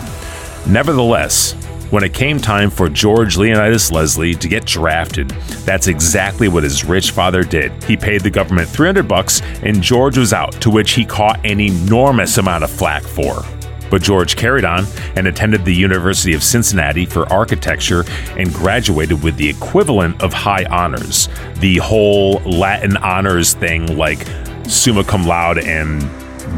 Nevertheless, 0.67 1.53
when 1.91 2.03
it 2.05 2.13
came 2.13 2.39
time 2.39 2.69
for 2.69 2.89
George 2.89 3.37
Leonidas 3.37 3.91
Leslie 3.91 4.33
to 4.35 4.47
get 4.47 4.65
drafted, 4.65 5.29
that's 5.65 5.87
exactly 5.87 6.47
what 6.47 6.63
his 6.63 6.85
rich 6.85 7.11
father 7.11 7.43
did. 7.43 7.71
He 7.83 7.97
paid 7.97 8.21
the 8.21 8.29
government 8.29 8.69
300 8.69 9.07
bucks 9.07 9.41
and 9.61 9.81
George 9.81 10.17
was 10.17 10.31
out, 10.31 10.53
to 10.61 10.69
which 10.69 10.91
he 10.93 11.03
caught 11.03 11.45
an 11.45 11.59
enormous 11.59 12.37
amount 12.37 12.63
of 12.63 12.71
flack 12.71 13.03
for. 13.03 13.43
But 13.89 14.01
George 14.01 14.37
carried 14.37 14.63
on 14.63 14.85
and 15.17 15.27
attended 15.27 15.65
the 15.65 15.75
University 15.75 16.33
of 16.33 16.43
Cincinnati 16.43 17.05
for 17.05 17.31
architecture 17.31 18.05
and 18.37 18.53
graduated 18.53 19.21
with 19.21 19.35
the 19.35 19.49
equivalent 19.49 20.23
of 20.23 20.31
high 20.31 20.63
honors. 20.69 21.27
The 21.55 21.75
whole 21.79 22.35
Latin 22.45 22.95
honors 22.97 23.53
thing, 23.53 23.97
like 23.97 24.25
summa 24.65 25.03
cum 25.03 25.27
laude 25.27 25.57
and 25.57 26.01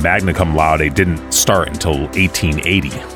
magna 0.04 0.32
cum 0.32 0.56
laude, 0.56 0.94
didn't 0.94 1.32
start 1.32 1.70
until 1.70 2.02
1880. 2.02 3.13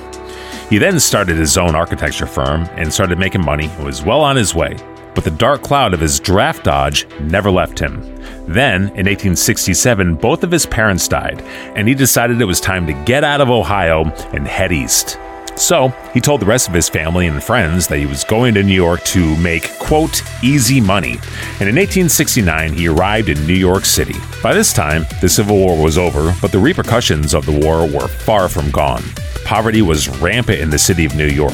He 0.70 0.78
then 0.78 1.00
started 1.00 1.38
his 1.38 1.58
own 1.58 1.76
architecture 1.76 2.28
firm 2.28 2.64
and 2.74 2.94
started 2.94 3.18
making 3.18 3.46
money 3.46 3.68
and 3.68 3.86
was 3.86 4.04
well 4.04 4.22
on 4.22 4.36
his 4.36 4.54
way. 4.54 4.76
But 5.16 5.24
the 5.24 5.32
dark 5.32 5.64
cloud 5.64 5.94
of 5.94 6.00
his 6.00 6.20
draft 6.20 6.66
dodge 6.66 7.08
never 7.22 7.50
left 7.50 7.80
him. 7.80 8.02
Then, 8.48 8.84
in 8.90 9.08
1867, 9.08 10.16
both 10.16 10.44
of 10.44 10.52
his 10.52 10.66
parents 10.66 11.08
died, 11.08 11.42
and 11.76 11.88
he 11.88 11.96
decided 11.96 12.40
it 12.42 12.46
was 12.46 12.60
time 12.60 12.86
to 12.86 12.94
get 13.06 13.24
out 13.24 13.42
of 13.42 13.50
Ohio 13.50 14.04
and 14.34 14.48
head 14.48 14.72
east. 14.72 15.18
So 15.58 15.90
he 16.14 16.22
told 16.22 16.40
the 16.40 16.46
rest 16.46 16.68
of 16.68 16.74
his 16.74 16.88
family 16.88 17.26
and 17.26 17.44
friends 17.44 17.88
that 17.88 17.98
he 17.98 18.06
was 18.06 18.24
going 18.24 18.54
to 18.54 18.64
New 18.64 18.76
York 18.76 19.04
to 19.06 19.36
make, 19.38 19.78
quote, 19.80 20.22
easy 20.44 20.80
money. 20.80 21.14
And 21.60 21.68
in 21.68 21.76
1869, 21.76 22.74
he 22.74 22.88
arrived 22.88 23.30
in 23.30 23.48
New 23.48 23.56
York 23.56 23.84
City. 23.84 24.16
By 24.44 24.54
this 24.54 24.72
time, 24.72 25.06
the 25.20 25.28
Civil 25.28 25.58
War 25.58 25.82
was 25.82 25.98
over, 25.98 26.34
but 26.42 26.52
the 26.52 26.60
repercussions 26.60 27.34
of 27.34 27.46
the 27.46 27.60
war 27.60 27.88
were 27.88 28.08
far 28.08 28.48
from 28.48 28.70
gone. 28.70 29.04
Poverty 29.46 29.82
was 29.82 30.10
rampant 30.20 30.60
in 30.60 30.70
the 30.70 30.78
city 30.78 31.06
of 31.06 31.16
New 31.16 31.28
York. 31.28 31.54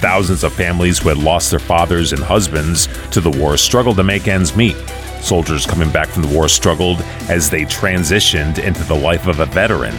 Thousands 0.00 0.42
of 0.42 0.52
families 0.52 0.98
who 0.98 1.08
had 1.10 1.18
lost 1.18 1.50
their 1.50 1.60
fathers 1.60 2.12
and 2.12 2.22
husbands 2.22 2.88
to 3.10 3.20
the 3.20 3.30
war 3.30 3.56
struggled 3.56 3.96
to 3.96 4.04
make 4.04 4.26
ends 4.26 4.56
meet. 4.56 4.76
Soldiers 5.20 5.64
coming 5.64 5.90
back 5.90 6.08
from 6.08 6.22
the 6.22 6.34
war 6.34 6.48
struggled 6.48 7.00
as 7.30 7.48
they 7.48 7.62
transitioned 7.62 8.58
into 8.62 8.84
the 8.84 8.94
life 8.94 9.26
of 9.26 9.40
a 9.40 9.46
veteran. 9.46 9.94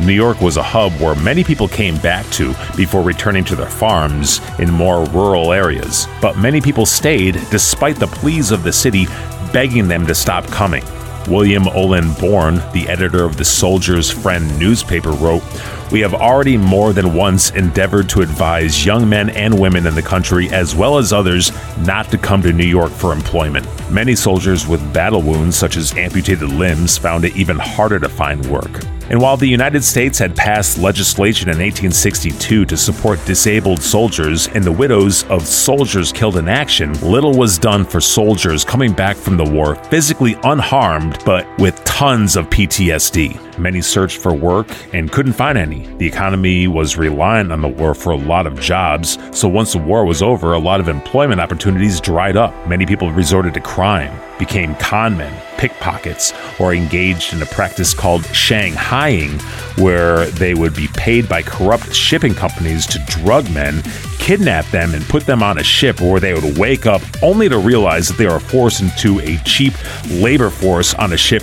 New 0.00 0.12
York 0.12 0.40
was 0.40 0.56
a 0.56 0.62
hub 0.62 0.92
where 1.00 1.16
many 1.16 1.42
people 1.42 1.66
came 1.66 1.96
back 1.98 2.24
to 2.30 2.54
before 2.76 3.02
returning 3.02 3.44
to 3.44 3.56
their 3.56 3.68
farms 3.68 4.40
in 4.60 4.70
more 4.70 5.04
rural 5.06 5.52
areas. 5.52 6.06
But 6.22 6.38
many 6.38 6.60
people 6.60 6.86
stayed 6.86 7.34
despite 7.50 7.96
the 7.96 8.06
pleas 8.06 8.52
of 8.52 8.62
the 8.62 8.72
city 8.72 9.06
begging 9.52 9.88
them 9.88 10.06
to 10.06 10.14
stop 10.14 10.46
coming. 10.46 10.84
William 11.28 11.66
Oland 11.68 12.16
Bourne, 12.18 12.56
the 12.72 12.86
editor 12.88 13.24
of 13.24 13.36
the 13.36 13.44
Soldier's 13.44 14.10
Friend 14.10 14.58
newspaper, 14.58 15.10
wrote, 15.10 15.42
We 15.90 16.00
have 16.00 16.14
already 16.14 16.56
more 16.56 16.92
than 16.92 17.12
once 17.12 17.50
endeavored 17.50 18.08
to 18.10 18.22
advise 18.22 18.86
young 18.86 19.08
men 19.08 19.30
and 19.30 19.58
women 19.58 19.86
in 19.86 19.94
the 19.94 20.02
country, 20.02 20.48
as 20.50 20.74
well 20.74 20.96
as 20.96 21.12
others, 21.12 21.50
not 21.80 22.08
to 22.12 22.18
come 22.18 22.40
to 22.42 22.52
New 22.52 22.64
York 22.64 22.92
for 22.92 23.12
employment. 23.12 23.66
Many 23.90 24.14
soldiers 24.14 24.66
with 24.66 24.94
battle 24.94 25.22
wounds, 25.22 25.56
such 25.56 25.76
as 25.76 25.92
amputated 25.94 26.48
limbs, 26.48 26.96
found 26.96 27.24
it 27.24 27.36
even 27.36 27.58
harder 27.58 27.98
to 27.98 28.08
find 28.08 28.46
work. 28.46 28.80
And 29.10 29.20
while 29.20 29.36
the 29.36 29.48
United 29.48 29.82
States 29.84 30.18
had 30.18 30.36
passed 30.36 30.78
legislation 30.78 31.48
in 31.48 31.58
1862 31.58 32.66
to 32.66 32.76
support 32.76 33.24
disabled 33.24 33.80
soldiers 33.80 34.48
and 34.48 34.62
the 34.62 34.72
widows 34.72 35.24
of 35.24 35.46
soldiers 35.46 36.12
killed 36.12 36.36
in 36.36 36.48
action, 36.48 36.92
little 37.00 37.32
was 37.32 37.58
done 37.58 37.84
for 37.84 38.00
soldiers 38.00 38.64
coming 38.64 38.92
back 38.92 39.16
from 39.16 39.36
the 39.36 39.44
war 39.44 39.76
physically 39.86 40.36
unharmed 40.44 41.18
but 41.24 41.46
with 41.58 41.82
tons 41.84 42.36
of 42.36 42.50
PTSD. 42.50 43.47
Many 43.58 43.80
searched 43.80 44.18
for 44.18 44.32
work 44.32 44.68
and 44.92 45.10
couldn't 45.10 45.32
find 45.32 45.58
any. 45.58 45.86
The 45.98 46.06
economy 46.06 46.68
was 46.68 46.96
reliant 46.96 47.50
on 47.50 47.60
the 47.60 47.68
war 47.68 47.92
for 47.92 48.10
a 48.10 48.16
lot 48.16 48.46
of 48.46 48.60
jobs, 48.60 49.18
so 49.32 49.48
once 49.48 49.72
the 49.72 49.78
war 49.78 50.04
was 50.04 50.22
over, 50.22 50.52
a 50.52 50.58
lot 50.58 50.78
of 50.78 50.88
employment 50.88 51.40
opportunities 51.40 52.00
dried 52.00 52.36
up. 52.36 52.54
Many 52.68 52.86
people 52.86 53.10
resorted 53.10 53.54
to 53.54 53.60
crime, 53.60 54.16
became 54.38 54.74
conmen, 54.76 55.32
pickpockets, 55.56 56.32
or 56.60 56.72
engaged 56.72 57.32
in 57.32 57.42
a 57.42 57.46
practice 57.46 57.92
called 57.92 58.22
Shanghaiing, 58.22 59.40
where 59.82 60.26
they 60.26 60.54
would 60.54 60.76
be 60.76 60.86
paid 60.94 61.28
by 61.28 61.42
corrupt 61.42 61.92
shipping 61.92 62.34
companies 62.34 62.86
to 62.86 63.00
drug 63.06 63.50
men, 63.50 63.82
kidnap 64.18 64.66
them, 64.66 64.94
and 64.94 65.04
put 65.06 65.26
them 65.26 65.42
on 65.42 65.58
a 65.58 65.64
ship 65.64 66.00
where 66.00 66.20
they 66.20 66.32
would 66.32 66.56
wake 66.56 66.86
up 66.86 67.02
only 67.22 67.48
to 67.48 67.58
realize 67.58 68.06
that 68.06 68.18
they 68.18 68.26
are 68.26 68.38
forced 68.38 68.80
into 68.80 69.18
a 69.20 69.36
cheap 69.38 69.72
labor 70.06 70.50
force 70.50 70.94
on 70.94 71.12
a 71.12 71.16
ship 71.16 71.42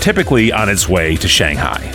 typically 0.00 0.50
on 0.50 0.68
its 0.68 0.88
way 0.88 1.16
to 1.16 1.28
Shanghai. 1.28 1.92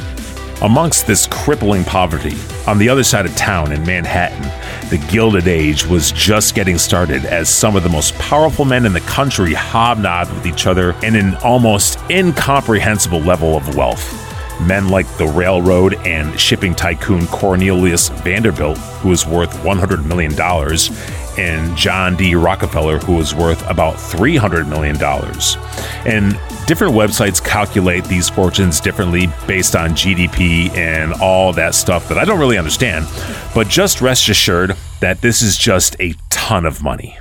Amongst 0.61 1.05
this 1.05 1.27
crippling 1.27 1.83
poverty, 1.83 2.37
on 2.65 2.77
the 2.77 2.87
other 2.87 3.03
side 3.03 3.25
of 3.25 3.35
town 3.35 3.71
in 3.71 3.85
Manhattan, 3.85 4.43
the 4.89 5.03
Gilded 5.11 5.47
Age 5.47 5.85
was 5.85 6.11
just 6.11 6.55
getting 6.55 6.77
started 6.77 7.25
as 7.25 7.49
some 7.49 7.75
of 7.75 7.83
the 7.83 7.89
most 7.89 8.13
powerful 8.15 8.63
men 8.63 8.85
in 8.85 8.93
the 8.93 9.01
country 9.01 9.53
hobnobbed 9.53 10.33
with 10.33 10.45
each 10.45 10.65
other 10.65 10.91
in 11.03 11.15
an 11.15 11.35
almost 11.43 11.99
incomprehensible 12.09 13.19
level 13.19 13.57
of 13.57 13.75
wealth. 13.75 14.21
Men 14.61 14.87
like 14.87 15.07
the 15.17 15.27
railroad 15.27 15.95
and 16.05 16.39
shipping 16.39 16.73
tycoon 16.73 17.27
Cornelius 17.27 18.09
Vanderbilt, 18.09 18.77
who 18.77 19.09
was 19.09 19.27
worth 19.27 19.53
$100 19.57 20.05
million, 20.05 20.33
and 21.37 21.77
John 21.77 22.15
D. 22.15 22.35
Rockefeller, 22.35 22.99
who 22.99 23.17
was 23.17 23.35
worth 23.35 23.67
about 23.69 23.95
$300 23.95 24.69
million. 24.69 24.95
And 26.05 26.39
different 26.65 26.93
websites 26.93 27.43
calculate 27.43 28.03
these 28.05 28.29
fortunes 28.29 28.79
differently 28.79 29.27
based 29.47 29.75
on 29.75 29.91
GDP 29.91 30.69
and 30.75 31.13
all 31.13 31.53
that 31.53 31.75
stuff 31.75 32.07
that 32.09 32.17
I 32.17 32.25
don't 32.25 32.39
really 32.39 32.57
understand. 32.57 33.07
But 33.53 33.67
just 33.67 34.01
rest 34.01 34.29
assured 34.29 34.75
that 34.99 35.21
this 35.21 35.41
is 35.41 35.57
just 35.57 35.95
a 35.99 36.13
ton 36.29 36.65
of 36.65 36.81
money. 36.81 37.17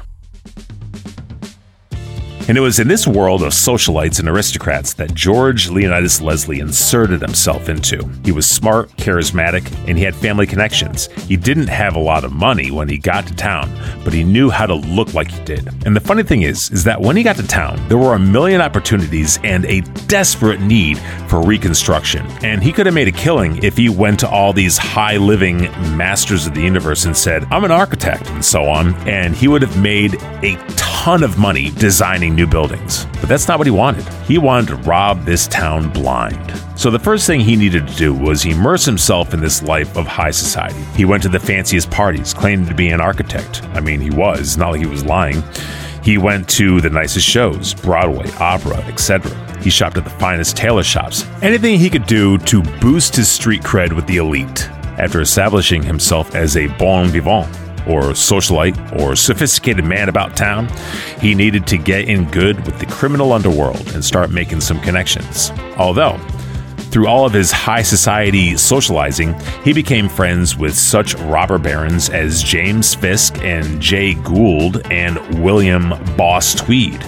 And 2.47 2.59
it 2.59 2.61
was 2.61 2.79
in 2.79 2.89
this 2.89 3.07
world 3.07 3.43
of 3.43 3.53
socialites 3.53 4.19
and 4.19 4.29
aristocrats 4.29 4.93
that 4.95 5.15
George 5.15 5.71
Leonidas 5.71 6.21
Leslie 6.21 6.61
inserted 6.61 7.23
himself 7.23 7.71
into. 7.71 8.07
He 8.23 8.33
was 8.33 8.47
smart, 8.47 8.91
charismatic, 8.97 9.73
and 9.89 9.97
he 9.97 10.05
had 10.05 10.15
family 10.15 10.47
connections. 10.47 11.07
He 11.27 11.37
didn't 11.37 11.69
have 11.69 11.97
a 11.97 12.01
lot 12.01 12.23
of 12.23 12.33
money 12.33 12.71
when 12.71 12.89
he 12.89 12.99
got 12.99 13.27
to 13.29 13.35
town, 13.35 13.75
but 14.05 14.13
he 14.13 14.25
knew 14.25 14.51
how 14.51 14.67
to 14.67 14.75
look 14.75 15.15
like 15.15 15.31
he 15.31 15.43
did. 15.45 15.69
And 15.87 15.97
the 15.97 16.01
funny 16.01 16.23
thing 16.23 16.43
is, 16.43 16.71
is 16.71 16.85
that 16.85 17.01
when 17.01 17.17
he 17.17 17.23
got 17.23 17.37
to 17.37 17.47
town, 17.47 17.81
there 17.89 17.97
were 17.99 18.15
a 18.15 18.19
million 18.19 18.61
opportunities 18.61 19.39
and 19.43 19.65
a 19.65 19.81
desperate 20.07 20.61
need 20.61 20.99
for 21.29 21.41
reconstruction. 21.41 22.27
And 22.43 22.63
he 22.63 22.73
could 22.73 22.85
have 22.85 22.95
made 22.95 23.09
a 23.09 23.13
killing 23.13 23.63
if 23.65 23.77
he 23.77 23.89
went 23.89 24.21
to 24.21 24.29
all 24.29 24.53
these 24.53 24.77
high 24.77 25.17
living 25.17 25.63
masters 25.97 26.47
of 26.47 26.55
the 26.55 26.63
universe 26.63 27.07
and 27.07 27.17
said, 27.17 27.45
I'm 27.45 27.65
an 27.65 27.71
architect, 27.71 28.29
and 28.29 28.45
so 28.45 28.65
on. 28.65 28.95
And 29.09 29.35
he 29.35 29.49
would 29.49 29.63
have 29.63 29.81
made 29.81 30.15
a 30.43 30.57
ton 31.05 31.23
of 31.23 31.37
money 31.37 31.71
designing 31.73 32.35
new 32.35 32.47
buildings. 32.47 33.05
But 33.21 33.29
that's 33.29 33.47
not 33.47 33.59
what 33.59 33.67
he 33.67 33.71
wanted. 33.71 34.09
He 34.25 34.39
wanted 34.39 34.69
to 34.69 34.77
rob 34.77 35.23
this 35.27 35.47
town 35.47 35.91
blind. 35.91 36.59
So 36.77 36.91
the 36.91 36.99
first 36.99 37.27
thing 37.27 37.41
he 37.41 37.57
needed 37.57 37.87
to 37.87 37.95
do 37.95 38.15
was 38.15 38.47
immerse 38.47 38.87
himself 38.87 39.35
in 39.35 39.41
this 39.43 39.63
life 39.63 39.99
of 39.99 40.07
high 40.07 40.31
society. 40.31 40.81
He 40.97 41.05
went 41.05 41.23
to 41.25 41.29
the 41.29 41.39
fanciest 41.39 41.91
parties, 41.91 42.33
claiming 42.33 42.67
to 42.69 42.75
be 42.75 42.89
an 42.89 43.03
architect. 43.03 43.63
I 43.75 43.81
mean, 43.81 44.01
he 44.01 44.09
was, 44.09 44.57
not 44.57 44.71
like 44.71 44.81
he 44.81 44.87
was 44.87 45.05
lying. 45.05 45.43
He 46.03 46.17
went 46.17 46.49
to 46.57 46.81
the 46.81 46.89
nicest 46.89 47.27
shows, 47.27 47.75
Broadway, 47.75 48.31
opera, 48.41 48.79
etc. 48.85 49.31
He 49.61 49.69
shopped 49.69 49.99
at 49.99 50.05
the 50.05 50.11
finest 50.11 50.57
tailor 50.57 50.85
shops. 50.85 51.27
Anything 51.43 51.79
he 51.79 51.91
could 51.91 52.07
do 52.07 52.39
to 52.39 52.63
boost 52.81 53.15
his 53.15 53.31
street 53.31 53.61
cred 53.61 53.93
with 53.93 54.07
the 54.07 54.17
elite 54.17 54.71
after 54.99 55.21
establishing 55.21 55.83
himself 55.83 56.35
as 56.35 56.57
a 56.57 56.69
bon 56.79 57.09
vivant 57.09 57.47
or 57.87 58.13
socialite 58.13 59.01
or 59.01 59.17
sophisticated 59.17 59.85
man 59.85 60.09
about 60.09 60.37
town, 60.37 60.69
he 61.21 61.35
needed 61.35 61.67
to 61.69 61.77
get 61.77 62.09
in 62.09 62.31
good 62.31 62.65
with 62.65 62.79
the 62.79 62.87
criminal 62.87 63.33
underworld 63.33 63.95
and 63.95 64.05
start 64.05 64.31
making 64.31 64.61
some 64.61 64.81
connections. 64.81 65.51
Although, 65.77 66.19
through 66.95 67.09
all 67.09 67.27
of 67.27 67.33
his 67.33 67.51
high 67.51 67.83
society 67.83 68.57
socializing, 68.57 69.35
he 69.65 69.73
became 69.73 70.09
friends 70.09 70.57
with 70.57 70.77
such 70.77 71.17
robber 71.17 71.59
barons 71.59 72.09
as 72.09 72.41
James 72.41 72.95
Fisk 72.95 73.37
and 73.39 73.81
Jay 73.83 74.15
Gould 74.15 74.87
and 74.93 75.43
William 75.43 75.91
Boss 76.17 76.55
Tweed. 76.55 77.05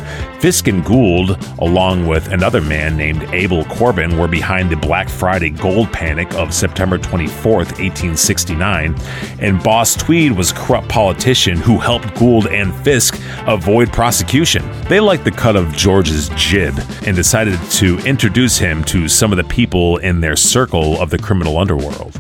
Fisk 0.47 0.69
and 0.69 0.85
Gould, 0.85 1.37
along 1.59 2.07
with 2.07 2.29
another 2.29 2.61
man 2.61 2.97
named 2.97 3.25
Abel 3.35 3.65
Corbin, 3.65 4.17
were 4.17 4.29
behind 4.29 4.71
the 4.71 4.77
Black 4.77 5.09
Friday 5.09 5.51
gold 5.51 5.93
panic 5.93 6.33
of 6.35 6.55
September 6.55 6.99
24, 6.99 7.53
1869, 7.53 8.95
and 9.41 9.61
Boss 9.65 9.97
Tweed 9.97 10.31
was 10.31 10.53
a 10.53 10.55
corrupt 10.55 10.89
politician 10.89 11.57
who 11.57 11.79
helped 11.79 12.15
Gould 12.15 12.47
and 12.47 12.73
Fisk 12.85 13.21
avoid 13.49 13.93
prosecution. 13.93 14.65
They 14.83 15.01
liked 15.01 15.25
the 15.25 15.33
cut 15.33 15.57
of 15.57 15.73
George's 15.73 16.29
jib 16.37 16.79
and 17.05 17.17
decided 17.17 17.59
to 17.73 17.99
introduce 18.07 18.57
him 18.57 18.85
to 18.85 19.09
some 19.09 19.33
of 19.33 19.39
the 19.39 19.45
people 19.53 19.97
in 19.97 20.21
their 20.21 20.37
circle 20.37 21.03
of 21.03 21.11
the 21.11 21.19
criminal 21.19 21.59
underworld. 21.59 22.13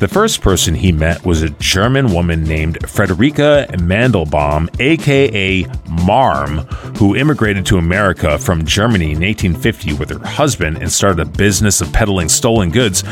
The 0.00 0.08
first 0.08 0.40
person 0.40 0.74
he 0.74 0.90
met 0.90 1.24
was 1.24 1.42
a 1.42 1.50
German 1.50 2.12
woman 2.12 2.42
named 2.42 2.78
Frederica 2.88 3.66
Mandelbaum, 3.74 4.68
aka 4.80 5.66
Marm, 5.88 6.58
who 6.96 7.14
immigrated 7.14 7.59
to 7.64 7.78
America 7.78 8.38
from 8.38 8.64
Germany 8.64 9.12
in 9.12 9.20
1850 9.20 9.94
with 9.94 10.10
her 10.10 10.26
husband 10.26 10.78
and 10.78 10.90
started 10.90 11.20
a 11.20 11.24
business 11.24 11.80
of 11.80 11.92
peddling 11.92 12.28
stolen 12.28 12.70
goods 12.70 13.02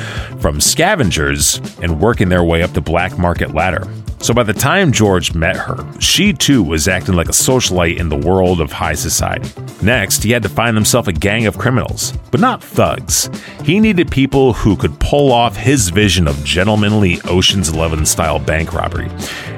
from 0.40 0.60
scavengers 0.60 1.60
and 1.82 2.00
working 2.00 2.28
their 2.28 2.44
way 2.44 2.62
up 2.62 2.72
the 2.72 2.80
black 2.80 3.18
market 3.18 3.54
ladder. 3.54 3.86
So 4.20 4.34
by 4.34 4.42
the 4.42 4.52
time 4.52 4.92
George 4.92 5.32
met 5.34 5.56
her, 5.56 5.76
she 6.00 6.32
too 6.32 6.62
was 6.62 6.88
acting 6.88 7.14
like 7.14 7.28
a 7.28 7.32
socialite 7.32 7.98
in 7.98 8.08
the 8.08 8.16
world 8.16 8.60
of 8.60 8.72
high 8.72 8.94
society. 8.94 9.48
Next, 9.80 10.22
he 10.22 10.32
had 10.32 10.42
to 10.42 10.48
find 10.48 10.76
himself 10.76 11.06
a 11.06 11.12
gang 11.12 11.46
of 11.46 11.56
criminals, 11.56 12.12
but 12.30 12.40
not 12.40 12.62
thugs. 12.62 13.30
He 13.62 13.78
needed 13.78 14.10
people 14.10 14.52
who 14.52 14.76
could 14.76 14.98
pull 14.98 15.32
off 15.32 15.56
his 15.56 15.88
vision 15.90 16.26
of 16.26 16.44
gentlemanly 16.44 17.20
Ocean's 17.26 17.68
Eleven 17.68 18.04
style 18.04 18.40
bank 18.40 18.72
robbery. 18.72 19.08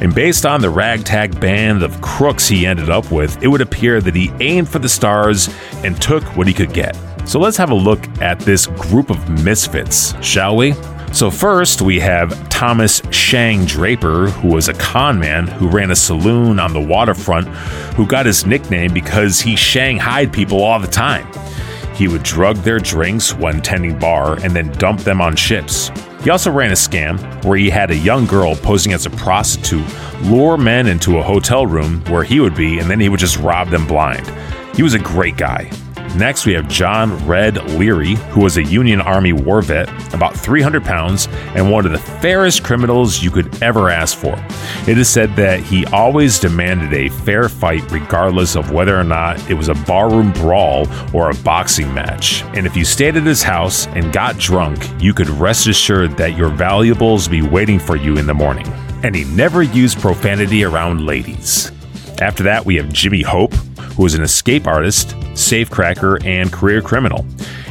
And 0.00 0.14
based 0.14 0.44
on 0.44 0.60
the 0.60 0.70
ragtag 0.70 1.40
band 1.40 1.82
of 1.82 2.00
crooks 2.02 2.46
he 2.46 2.66
ended 2.66 2.90
up 2.90 3.10
with, 3.10 3.42
it 3.42 3.48
would 3.48 3.62
appear 3.62 4.00
that 4.02 4.14
he 4.14 4.30
aimed 4.40 4.68
for 4.68 4.78
the 4.78 4.88
stars 4.88 5.48
and 5.84 6.00
took 6.00 6.22
what 6.36 6.46
he 6.46 6.52
could 6.52 6.74
get. 6.74 6.96
So 7.26 7.38
let's 7.40 7.56
have 7.56 7.70
a 7.70 7.74
look 7.74 8.06
at 8.20 8.40
this 8.40 8.66
group 8.66 9.08
of 9.08 9.28
misfits, 9.42 10.14
shall 10.22 10.56
we? 10.56 10.74
So, 11.12 11.30
first, 11.30 11.82
we 11.82 11.98
have 12.00 12.48
Thomas 12.48 13.02
Shang 13.10 13.64
Draper, 13.64 14.28
who 14.28 14.48
was 14.48 14.68
a 14.68 14.74
con 14.74 15.18
man 15.18 15.48
who 15.48 15.68
ran 15.68 15.90
a 15.90 15.96
saloon 15.96 16.60
on 16.60 16.72
the 16.72 16.80
waterfront, 16.80 17.48
who 17.96 18.06
got 18.06 18.26
his 18.26 18.46
nickname 18.46 18.94
because 18.94 19.40
he 19.40 19.56
shanghaied 19.56 20.32
people 20.32 20.62
all 20.62 20.78
the 20.78 20.86
time. 20.86 21.26
He 21.94 22.06
would 22.06 22.22
drug 22.22 22.56
their 22.58 22.78
drinks 22.78 23.34
when 23.34 23.60
tending 23.60 23.98
bar 23.98 24.38
and 24.42 24.54
then 24.54 24.72
dump 24.72 25.00
them 25.00 25.20
on 25.20 25.36
ships. 25.36 25.90
He 26.22 26.30
also 26.30 26.50
ran 26.50 26.70
a 26.70 26.74
scam 26.74 27.44
where 27.44 27.58
he 27.58 27.70
had 27.70 27.90
a 27.90 27.96
young 27.96 28.24
girl 28.24 28.54
posing 28.54 28.92
as 28.92 29.04
a 29.04 29.10
prostitute 29.10 29.86
lure 30.22 30.56
men 30.56 30.86
into 30.86 31.18
a 31.18 31.22
hotel 31.22 31.66
room 31.66 32.04
where 32.04 32.22
he 32.22 32.40
would 32.40 32.54
be, 32.54 32.78
and 32.78 32.88
then 32.88 33.00
he 33.00 33.08
would 33.08 33.20
just 33.20 33.38
rob 33.38 33.68
them 33.68 33.86
blind. 33.86 34.26
He 34.76 34.82
was 34.82 34.94
a 34.94 34.98
great 34.98 35.36
guy. 35.36 35.70
Next, 36.16 36.44
we 36.44 36.52
have 36.54 36.68
John 36.68 37.24
Red 37.26 37.56
Leary, 37.70 38.14
who 38.30 38.40
was 38.40 38.56
a 38.56 38.64
Union 38.64 39.00
Army 39.00 39.32
war 39.32 39.62
vet, 39.62 39.88
about 40.12 40.36
300 40.36 40.84
pounds, 40.84 41.28
and 41.54 41.70
one 41.70 41.86
of 41.86 41.92
the 41.92 41.98
fairest 41.98 42.64
criminals 42.64 43.22
you 43.22 43.30
could 43.30 43.62
ever 43.62 43.90
ask 43.90 44.18
for. 44.18 44.34
It 44.90 44.98
is 44.98 45.08
said 45.08 45.36
that 45.36 45.60
he 45.60 45.86
always 45.86 46.40
demanded 46.40 46.92
a 46.92 47.08
fair 47.08 47.48
fight, 47.48 47.88
regardless 47.92 48.56
of 48.56 48.72
whether 48.72 48.98
or 48.98 49.04
not 49.04 49.48
it 49.48 49.54
was 49.54 49.68
a 49.68 49.74
barroom 49.74 50.32
brawl 50.32 50.88
or 51.14 51.30
a 51.30 51.34
boxing 51.34 51.94
match. 51.94 52.42
And 52.54 52.66
if 52.66 52.76
you 52.76 52.84
stayed 52.84 53.16
at 53.16 53.22
his 53.22 53.42
house 53.42 53.86
and 53.88 54.12
got 54.12 54.36
drunk, 54.36 54.84
you 55.00 55.14
could 55.14 55.28
rest 55.28 55.68
assured 55.68 56.16
that 56.16 56.36
your 56.36 56.50
valuables 56.50 57.28
be 57.28 57.40
waiting 57.42 57.78
for 57.78 57.94
you 57.94 58.16
in 58.16 58.26
the 58.26 58.34
morning. 58.34 58.66
And 59.04 59.14
he 59.14 59.24
never 59.24 59.62
used 59.62 60.00
profanity 60.00 60.64
around 60.64 61.06
ladies. 61.06 61.70
After 62.20 62.42
that, 62.42 62.66
we 62.66 62.76
have 62.76 62.92
Jimmy 62.92 63.22
Hope, 63.22 63.54
who 64.00 64.04
was 64.04 64.14
an 64.14 64.22
escape 64.22 64.66
artist, 64.66 65.08
safecracker, 65.34 66.24
and 66.24 66.50
career 66.50 66.80
criminal. 66.80 67.26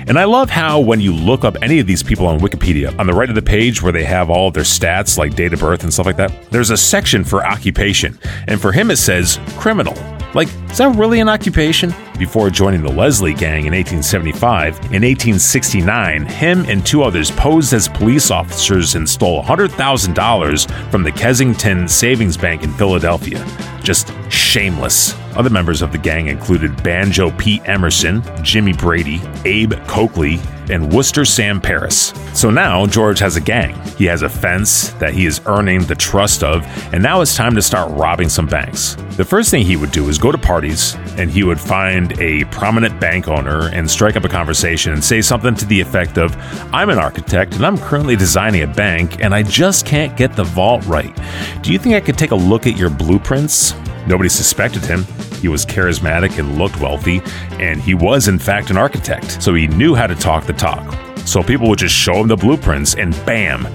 And 0.05 0.19
I 0.19 0.25
love 0.25 0.47
how 0.47 0.79
when 0.79 0.99
you 0.99 1.11
look 1.11 1.43
up 1.43 1.57
any 1.63 1.79
of 1.79 1.87
these 1.87 2.03
people 2.03 2.27
on 2.27 2.39
Wikipedia, 2.39 2.95
on 2.99 3.07
the 3.07 3.13
right 3.13 3.29
of 3.29 3.33
the 3.33 3.41
page 3.41 3.81
where 3.81 3.91
they 3.91 4.03
have 4.03 4.29
all 4.29 4.49
of 4.49 4.53
their 4.53 4.61
stats 4.61 5.17
like 5.17 5.33
date 5.33 5.53
of 5.53 5.59
birth 5.59 5.81
and 5.81 5.91
stuff 5.91 6.05
like 6.05 6.17
that, 6.17 6.31
there's 6.51 6.69
a 6.69 6.77
section 6.77 7.23
for 7.23 7.43
occupation. 7.43 8.19
And 8.47 8.61
for 8.61 8.71
him, 8.71 8.91
it 8.91 8.97
says 8.97 9.39
criminal. 9.57 9.95
Like, 10.35 10.49
is 10.69 10.77
that 10.77 10.95
really 10.95 11.19
an 11.19 11.29
occupation? 11.29 11.95
Before 12.19 12.49
joining 12.49 12.81
the 12.81 12.91
Leslie 12.91 13.33
Gang 13.33 13.65
in 13.65 13.73
1875, 13.73 14.75
in 14.91 15.03
1869, 15.03 16.25
him 16.25 16.65
and 16.67 16.85
two 16.85 17.01
others 17.01 17.31
posed 17.31 17.71
as 17.71 17.87
police 17.87 18.29
officers 18.29 18.95
and 18.95 19.07
stole 19.07 19.41
$100,000 19.41 20.91
from 20.91 21.03
the 21.03 21.13
Kensington 21.13 21.87
Savings 21.87 22.35
Bank 22.35 22.63
in 22.63 22.73
Philadelphia. 22.73 23.41
Just 23.81 24.11
shameless. 24.29 25.15
Other 25.37 25.49
members 25.49 25.81
of 25.81 25.93
the 25.93 25.97
gang 25.97 26.27
included 26.27 26.83
Banjo 26.83 27.31
Pete 27.31 27.61
Emerson, 27.63 28.21
Jimmy 28.43 28.73
Brady, 28.73 29.21
Abe 29.45 29.75
Coakley, 29.87 30.41
and 30.69 30.91
Worcester 30.91 31.25
Sam 31.25 31.59
Perris. 31.59 32.15
So 32.35 32.49
now 32.49 32.85
George 32.85 33.19
has 33.19 33.35
a 33.35 33.41
gang. 33.41 33.75
He 33.97 34.05
has 34.05 34.21
a 34.21 34.29
fence 34.29 34.89
that 34.93 35.13
he 35.13 35.25
is 35.25 35.41
earning 35.45 35.83
the 35.83 35.95
trust 35.95 36.43
of, 36.43 36.63
and 36.93 37.01
now 37.01 37.21
it's 37.21 37.35
time 37.35 37.55
to 37.55 37.61
start 37.61 37.91
robbing 37.91 38.29
some 38.29 38.45
banks. 38.45 38.95
The 39.17 39.25
first 39.25 39.51
thing 39.51 39.65
he 39.65 39.75
would 39.75 39.91
do 39.91 40.07
is 40.07 40.17
go 40.17 40.31
to 40.31 40.37
parties 40.37 40.95
and 41.17 41.29
he 41.29 41.43
would 41.43 41.59
find 41.59 42.17
a 42.19 42.45
prominent 42.45 42.99
bank 42.99 43.27
owner 43.27 43.69
and 43.69 43.89
strike 43.89 44.15
up 44.15 44.23
a 44.23 44.29
conversation 44.29 44.93
and 44.93 45.03
say 45.03 45.21
something 45.21 45.55
to 45.55 45.65
the 45.65 45.81
effect 45.81 46.17
of, 46.17 46.35
I'm 46.73 46.89
an 46.89 46.97
architect 46.97 47.55
and 47.55 47.65
I'm 47.65 47.77
currently 47.77 48.15
designing 48.15 48.61
a 48.63 48.67
bank 48.67 49.21
and 49.21 49.35
I 49.35 49.43
just 49.43 49.85
can't 49.85 50.15
get 50.15 50.35
the 50.35 50.45
vault 50.45 50.85
right. 50.85 51.13
Do 51.61 51.73
you 51.73 51.79
think 51.79 51.95
I 51.95 51.99
could 51.99 52.17
take 52.17 52.31
a 52.31 52.35
look 52.35 52.65
at 52.65 52.77
your 52.77 52.89
blueprints? 52.89 53.73
Nobody 54.07 54.29
suspected 54.29 54.85
him. 54.85 55.05
He 55.39 55.47
was 55.47 55.65
charismatic 55.65 56.37
and 56.37 56.57
looked 56.57 56.79
wealthy, 56.79 57.21
and 57.51 57.81
he 57.81 57.93
was, 57.93 58.27
in 58.27 58.39
fact, 58.39 58.69
an 58.69 58.77
architect, 58.77 59.41
so 59.41 59.53
he 59.53 59.67
knew 59.67 59.95
how 59.95 60.07
to 60.07 60.15
talk 60.15 60.45
the 60.45 60.53
talk. 60.53 61.08
So 61.29 61.43
people 61.43 61.69
would 61.69 61.77
just 61.77 61.93
show 61.93 62.15
him 62.15 62.27
the 62.27 62.35
blueprints, 62.35 62.95
and 62.95 63.13
bam, 63.23 63.67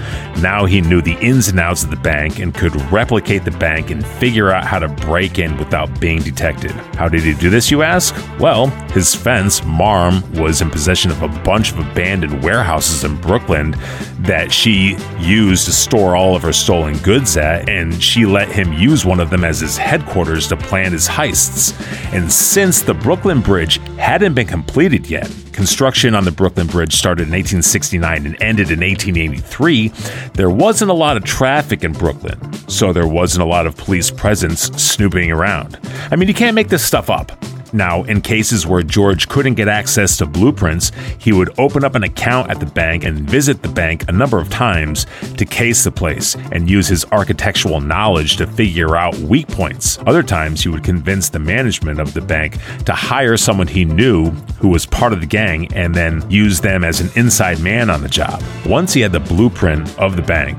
now 0.43 0.65
he 0.65 0.81
knew 0.81 1.01
the 1.01 1.17
ins 1.21 1.47
and 1.47 1.61
outs 1.61 1.85
of 1.85 1.91
the 1.91 1.97
bank 1.97 2.41
and 2.41 2.53
could 2.53 2.75
replicate 2.91 3.45
the 3.45 3.53
bank 3.53 3.91
and 3.91 4.05
figure 4.05 4.51
out 4.51 4.65
how 4.65 4.81
to 4.81 4.89
break 4.89 5.39
in 5.39 5.57
without 5.57 6.01
being 6.01 6.21
detected. 6.21 6.73
How 6.97 7.09
did 7.09 7.21
he 7.21 7.33
do 7.33 7.51
this, 7.51 7.71
you 7.71 7.83
ask? 7.83 8.13
Well, 8.41 8.67
his 8.91 9.15
fence, 9.15 9.63
Marm, 9.65 10.29
was 10.33 10.63
in 10.63 10.71
possession 10.71 11.13
of 11.13 11.23
a 11.23 11.29
bunch 11.29 11.71
of 11.71 11.79
abandoned 11.79 12.43
warehouses 12.43 13.05
in 13.05 13.21
Brooklyn 13.21 13.77
that 14.19 14.51
she 14.51 14.97
used 15.21 15.67
to 15.67 15.73
store 15.73 16.17
all 16.17 16.35
of 16.35 16.43
her 16.43 16.53
stolen 16.53 16.99
goods 16.99 17.37
at, 17.37 17.69
and 17.69 18.03
she 18.03 18.27
let 18.27 18.49
him 18.49 18.73
use 18.73 19.05
one 19.05 19.21
of 19.21 19.31
them 19.31 19.45
as 19.45 19.61
his 19.61 19.77
headquarters 19.77 20.49
to 20.49 20.57
plan 20.57 20.91
his 20.91 21.07
heists. 21.07 21.73
And 22.13 22.33
since 22.33 22.83
the 22.83 22.95
Brooklyn 22.95 23.41
Bridge 23.41 23.77
hadn't 23.97 24.35
been 24.35 24.49
completed 24.49 25.09
yet, 25.09 25.31
construction 25.55 26.15
on 26.15 26.25
the 26.25 26.33
Brooklyn 26.33 26.67
Bridge 26.67 26.95
started 26.95 27.23
in 27.23 27.33
1869 27.33 28.27
and 28.27 28.43
ended 28.43 28.71
in 28.71 28.81
1883, 28.81 29.89
there 30.35 30.51
wasn't 30.51 30.91
a 30.91 30.95
lot 30.95 31.17
of 31.17 31.25
traffic 31.25 31.85
in 31.85 31.93
Brooklyn, 31.93 32.39
so 32.69 32.93
there 32.93 33.07
wasn't 33.07 33.43
a 33.43 33.47
lot 33.47 33.67
of 33.67 33.77
police 33.77 34.11
presence 34.11 34.63
snooping 34.77 35.31
around. 35.31 35.79
I 36.11 36.17
mean, 36.17 36.29
you 36.29 36.35
can't 36.35 36.55
make 36.55 36.69
this 36.69 36.85
stuff 36.85 37.09
up. 37.09 37.33
Now, 37.75 38.05
in 38.05 38.21
cases 38.21 38.69
where 38.69 38.85
George 38.85 39.29
couldn't 39.29 39.55
get 39.55 39.67
access 39.67 40.17
to 40.19 40.27
blueprints, 40.27 40.93
he 41.19 41.33
would 41.33 41.59
open 41.59 41.83
up 41.83 41.97
an 41.97 42.05
account 42.05 42.49
at 42.49 42.61
the 42.61 42.67
bank 42.67 43.03
and 43.03 43.29
visit 43.29 43.63
the 43.63 43.69
bank 43.69 44.09
a 44.09 44.13
number 44.13 44.39
of 44.39 44.49
times 44.49 45.07
to 45.39 45.45
case 45.45 45.83
the 45.83 45.91
place 45.91 46.37
and 46.53 46.71
use 46.71 46.87
his 46.87 47.05
architectural 47.11 47.81
knowledge 47.81 48.37
to 48.37 48.47
figure 48.47 48.97
out 48.97 49.17
weak 49.17 49.49
points. 49.49 49.99
Other 50.07 50.23
times, 50.23 50.63
he 50.63 50.69
would 50.69 50.85
convince 50.85 51.29
the 51.29 51.41
management 51.41 51.99
of 51.99 52.15
the 52.15 52.21
bank 52.21 52.59
to 52.85 52.93
hire 52.93 53.37
someone 53.37 53.67
he 53.67 53.85
knew 53.85 54.31
who 54.61 54.69
was 54.69 54.87
part 54.87 55.13
of 55.13 55.21
the 55.21 55.27
gang 55.27 55.67
and 55.75 55.93
then 55.93 56.25
use 56.31 56.61
them 56.61 56.85
as 56.85 57.01
an 57.01 57.11
inside 57.17 57.59
man 57.59 57.91
on 57.91 58.03
the 58.03 58.09
job. 58.09 58.41
Once 58.67 58.93
he 58.93 59.01
had 59.01 59.11
the 59.11 59.19
blueprint 59.19 59.99
of 59.99 60.15
the 60.15 60.23
bank, 60.23 60.57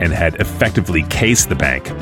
and 0.00 0.12
had 0.12 0.36
effectively 0.36 1.02
cased 1.04 1.48
the 1.48 1.54
bank. 1.54 1.92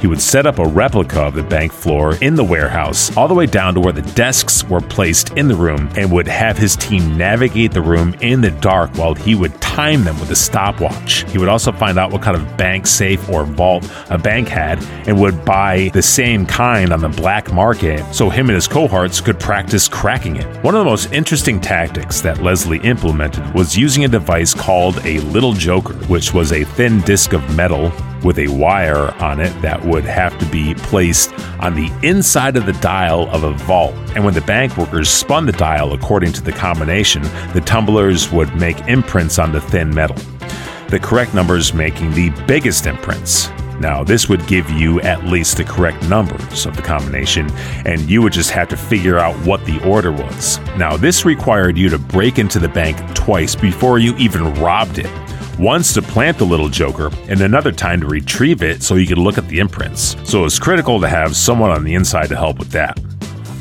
He 0.00 0.06
would 0.06 0.20
set 0.20 0.46
up 0.46 0.58
a 0.58 0.66
replica 0.66 1.20
of 1.22 1.34
the 1.34 1.42
bank 1.42 1.72
floor 1.72 2.16
in 2.16 2.34
the 2.34 2.44
warehouse, 2.44 3.16
all 3.16 3.28
the 3.28 3.34
way 3.34 3.46
down 3.46 3.74
to 3.74 3.80
where 3.80 3.92
the 3.92 4.02
desks 4.12 4.64
were 4.64 4.80
placed 4.80 5.30
in 5.30 5.48
the 5.48 5.54
room, 5.54 5.90
and 5.96 6.12
would 6.12 6.28
have 6.28 6.58
his 6.58 6.76
team 6.76 7.16
navigate 7.16 7.72
the 7.72 7.80
room 7.80 8.14
in 8.20 8.40
the 8.40 8.50
dark 8.50 8.90
while 8.96 9.14
he 9.14 9.34
would 9.34 9.58
time 9.60 10.04
them 10.04 10.18
with 10.20 10.30
a 10.30 10.36
stopwatch. 10.36 11.30
He 11.30 11.38
would 11.38 11.48
also 11.48 11.72
find 11.72 11.98
out 11.98 12.12
what 12.12 12.22
kind 12.22 12.36
of 12.36 12.56
bank 12.56 12.86
safe 12.86 13.28
or 13.28 13.44
vault 13.44 13.90
a 14.10 14.18
bank 14.18 14.48
had 14.48 14.82
and 15.06 15.20
would 15.20 15.44
buy 15.44 15.90
the 15.92 16.02
same 16.02 16.46
kind 16.46 16.92
on 16.92 17.00
the 17.00 17.08
black 17.08 17.52
market 17.52 18.04
so 18.14 18.30
him 18.30 18.48
and 18.48 18.54
his 18.54 18.68
cohorts 18.68 19.20
could 19.20 19.40
practice 19.40 19.88
cracking 19.88 20.36
it. 20.36 20.46
One 20.62 20.74
of 20.74 20.80
the 20.80 20.90
most 20.90 21.12
interesting 21.12 21.60
tactics 21.60 22.20
that 22.20 22.42
Leslie 22.42 22.78
implemented 22.80 23.52
was 23.54 23.76
using 23.76 24.04
a 24.04 24.08
device 24.08 24.54
called 24.54 25.04
a 25.04 25.20
little 25.20 25.52
joker, 25.52 25.94
which 26.06 26.32
was 26.32 26.52
a 26.52 26.64
thin 26.64 27.00
disc 27.02 27.32
of 27.32 27.43
metal 27.50 27.92
with 28.24 28.38
a 28.38 28.48
wire 28.48 29.12
on 29.22 29.38
it 29.38 29.52
that 29.62 29.84
would 29.84 30.04
have 30.04 30.36
to 30.38 30.46
be 30.46 30.74
placed 30.74 31.32
on 31.60 31.74
the 31.74 31.92
inside 32.02 32.56
of 32.56 32.66
the 32.66 32.72
dial 32.74 33.28
of 33.30 33.44
a 33.44 33.52
vault. 33.52 33.94
And 34.14 34.24
when 34.24 34.34
the 34.34 34.40
bank 34.40 34.76
workers 34.76 35.10
spun 35.10 35.46
the 35.46 35.52
dial 35.52 35.92
according 35.92 36.32
to 36.32 36.42
the 36.42 36.52
combination, 36.52 37.22
the 37.52 37.62
tumblers 37.64 38.32
would 38.32 38.54
make 38.56 38.80
imprints 38.88 39.38
on 39.38 39.52
the 39.52 39.60
thin 39.60 39.94
metal. 39.94 40.16
The 40.88 40.98
correct 40.98 41.34
numbers 41.34 41.74
making 41.74 42.12
the 42.12 42.30
biggest 42.46 42.86
imprints. 42.86 43.50
Now, 43.80 44.04
this 44.04 44.28
would 44.28 44.46
give 44.46 44.70
you 44.70 45.00
at 45.00 45.24
least 45.24 45.56
the 45.56 45.64
correct 45.64 46.08
numbers 46.08 46.64
of 46.64 46.76
the 46.76 46.82
combination, 46.82 47.50
and 47.84 48.08
you 48.08 48.22
would 48.22 48.32
just 48.32 48.50
have 48.50 48.68
to 48.68 48.76
figure 48.76 49.18
out 49.18 49.34
what 49.46 49.64
the 49.64 49.82
order 49.84 50.12
was. 50.12 50.58
Now, 50.78 50.96
this 50.96 51.24
required 51.24 51.76
you 51.76 51.88
to 51.88 51.98
break 51.98 52.38
into 52.38 52.60
the 52.60 52.68
bank 52.68 52.96
twice 53.14 53.56
before 53.56 53.98
you 53.98 54.16
even 54.16 54.54
robbed 54.54 54.98
it 54.98 55.23
once 55.58 55.92
to 55.94 56.02
plant 56.02 56.38
the 56.38 56.44
little 56.44 56.68
joker, 56.68 57.10
and 57.28 57.40
another 57.40 57.72
time 57.72 58.00
to 58.00 58.06
retrieve 58.06 58.62
it 58.62 58.82
so 58.82 58.94
you 58.94 59.06
could 59.06 59.18
look 59.18 59.38
at 59.38 59.48
the 59.48 59.58
imprints. 59.58 60.16
So 60.24 60.44
it's 60.44 60.58
critical 60.58 61.00
to 61.00 61.08
have 61.08 61.36
someone 61.36 61.70
on 61.70 61.84
the 61.84 61.94
inside 61.94 62.28
to 62.28 62.36
help 62.36 62.58
with 62.58 62.70
that. 62.70 62.98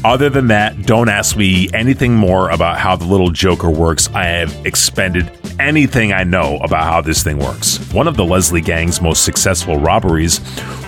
Other 0.05 0.29
than 0.29 0.47
that, 0.47 0.85
don't 0.85 1.07
ask 1.07 1.37
me 1.37 1.69
anything 1.73 2.13
more 2.13 2.49
about 2.49 2.77
how 2.77 2.97
the 2.97 3.05
little 3.05 3.29
joker 3.29 3.69
works. 3.69 4.09
I 4.13 4.25
have 4.25 4.65
expended 4.65 5.31
anything 5.59 6.11
I 6.11 6.25
know 6.25 6.57
about 6.57 6.83
how 6.83 6.99
this 6.99 7.23
thing 7.23 7.37
works. 7.37 7.77
One 7.93 8.09
of 8.09 8.17
the 8.17 8.25
Leslie 8.25 8.59
Gang's 8.59 9.01
most 9.01 9.23
successful 9.23 9.77
robberies 9.77 10.41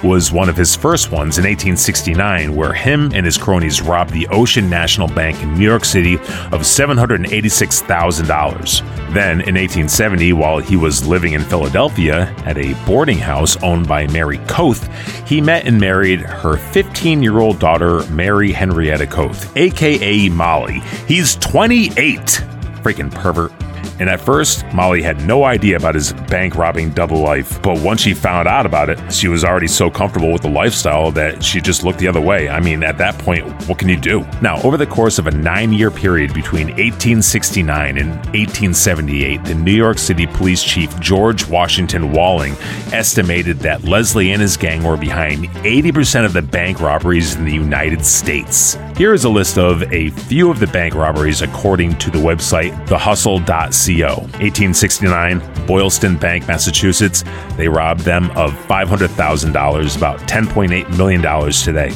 was 0.04 0.34
one 0.34 0.50
of 0.50 0.58
his 0.58 0.76
first 0.76 1.12
ones 1.12 1.38
in 1.38 1.46
1869, 1.46 2.54
where 2.56 2.74
him 2.74 3.12
and 3.14 3.26
his 3.26 3.38
cronies 3.38 3.82
robbed 3.82 4.12
the 4.12 4.28
Ocean 4.28 4.70
National 4.70 5.08
Bank 5.08 5.42
in 5.42 5.58
New 5.58 5.64
York 5.64 5.86
City 5.86 6.16
of 6.16 6.62
$786,000. 6.62 8.80
Then, 9.14 9.40
in 9.42 9.56
1870, 9.56 10.34
while 10.34 10.60
he 10.60 10.76
was 10.76 11.08
living 11.08 11.32
in 11.34 11.42
Philadelphia 11.42 12.36
at 12.46 12.58
a 12.58 12.74
boarding 12.86 13.18
house 13.18 13.56
owned 13.64 13.88
by 13.88 14.08
Mary 14.08 14.40
Coath, 14.40 14.90
he 15.28 15.40
met 15.40 15.66
and 15.66 15.80
married 15.80 16.20
her 16.20 16.58
15 16.58 17.24
year 17.24 17.40
old 17.40 17.60
daughter, 17.60 18.06
Mary 18.08 18.52
Henrietta 18.52 19.05
Coath, 19.08 19.56
aka 19.56 20.30
Molly. 20.30 20.80
He's 21.08 21.36
28. 21.38 22.20
Freaking 22.82 23.12
pervert. 23.12 23.52
And 24.00 24.10
at 24.10 24.20
first, 24.20 24.66
Molly 24.74 25.02
had 25.02 25.26
no 25.26 25.46
idea 25.46 25.78
about 25.78 25.96
his 25.96 26.14
bank 26.14 26.56
robbing 26.56 26.92
double 26.92 27.20
life. 27.20 27.62
But 27.62 27.80
once 27.80 28.02
she 28.02 28.14
found 28.14 28.48
out 28.48 28.66
about 28.66 28.90
it, 28.90 29.00
she 29.12 29.28
was 29.28 29.44
already 29.44 29.68
so 29.68 29.90
comfortable 29.90 30.32
with 30.32 30.42
the 30.42 30.50
lifestyle 30.50 31.12
that 31.12 31.44
she 31.44 31.62
just 31.62 31.84
looked 31.84 32.00
the 32.00 32.08
other 32.08 32.22
way. 32.22 32.50
I 32.50 32.60
mean, 32.60 32.84
at 32.84 32.98
that 32.98 33.18
point, 33.18 33.46
what 33.68 33.80
can 33.80 33.88
you 33.88 33.98
do? 33.98 34.26
Now, 34.42 34.62
over 34.64 34.78
the 34.78 34.86
course 34.86 35.18
of 35.18 35.28
a 35.28 35.32
nine 35.32 35.72
year 35.72 35.92
period 35.92 36.34
between 36.34 36.68
1869 36.68 37.98
and 37.98 38.10
1878, 38.10 39.46
the 39.46 39.56
New 39.56 39.72
York 39.72 39.98
City 39.98 40.28
Police 40.28 40.64
Chief 40.64 41.00
George 41.00 41.48
Washington 41.48 42.12
Walling 42.12 42.54
estimated 42.92 43.60
that 43.60 43.84
Leslie 43.84 44.32
and 44.32 44.42
his 44.42 44.58
gang 44.58 44.84
were 44.84 44.98
behind 44.98 45.46
80% 45.46 46.26
of 46.26 46.34
the 46.34 46.42
bank 46.42 46.82
robberies 46.82 47.36
in 47.36 47.46
the 47.46 47.54
United 47.54 48.06
States. 48.06 48.78
Here 48.98 49.14
is 49.14 49.24
a 49.26 49.30
list 49.30 49.58
of 49.58 49.84
a 49.94 50.10
few 50.10 50.52
of 50.52 50.60
the 50.60 50.68
bank 50.68 50.96
robberies 50.96 51.42
according 51.42 51.98
to 52.00 52.10
the 52.10 52.18
website 52.18 52.74
thehustle.co 52.88 53.85
Co. 53.85 53.85
1869, 53.94 55.40
Boylston 55.66 56.18
Bank, 56.18 56.48
Massachusetts. 56.48 57.24
They 57.58 57.68
robbed 57.68 58.02
them 58.02 58.32
of 58.32 58.52
$500,000, 58.54 59.98
about 59.98 60.20
$10.8 60.22 60.98
million 60.98 61.22
today. 61.52 61.92